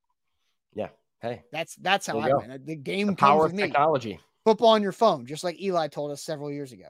[0.74, 0.90] Yeah.
[1.22, 2.62] Hey, that's that's how I win.
[2.64, 3.64] The game the power of me.
[3.64, 4.20] technology.
[4.46, 6.88] Football on your phone, just like Eli told us several years ago.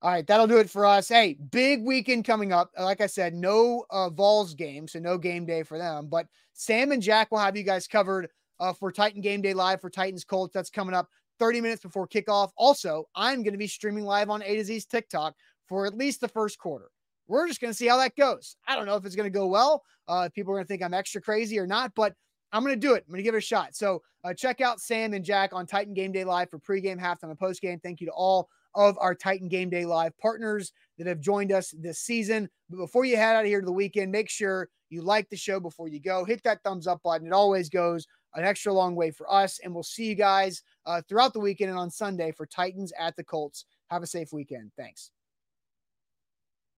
[0.00, 1.08] All right, that'll do it for us.
[1.08, 2.70] Hey, big weekend coming up.
[2.78, 6.06] Like I said, no uh, Vols game, so no game day for them.
[6.06, 8.28] But Sam and Jack will have you guys covered
[8.60, 10.54] uh, for Titan Game Day Live for Titans Colts.
[10.54, 11.08] That's coming up
[11.40, 12.50] 30 minutes before kickoff.
[12.56, 15.34] Also, I'm going to be streaming live on A to Z's TikTok
[15.66, 16.90] for at least the first quarter.
[17.26, 18.56] We're just going to see how that goes.
[18.68, 19.82] I don't know if it's going to go well.
[20.06, 22.14] Uh, if people are going to think I'm extra crazy or not, but
[22.52, 23.04] I'm going to do it.
[23.06, 23.74] I'm going to give it a shot.
[23.74, 27.30] So uh, check out Sam and Jack on Titan Game Day Live for pregame, halftime,
[27.30, 27.82] and postgame.
[27.82, 28.48] Thank you to all
[28.78, 32.48] of our Titan Game Day Live partners that have joined us this season.
[32.70, 35.36] But before you head out of here to the weekend, make sure you like the
[35.36, 36.24] show before you go.
[36.24, 37.26] Hit that thumbs up button.
[37.26, 39.58] It always goes an extra long way for us.
[39.62, 43.16] And we'll see you guys uh, throughout the weekend and on Sunday for Titans at
[43.16, 43.64] the Colts.
[43.90, 44.70] Have a safe weekend.
[44.76, 45.10] Thanks.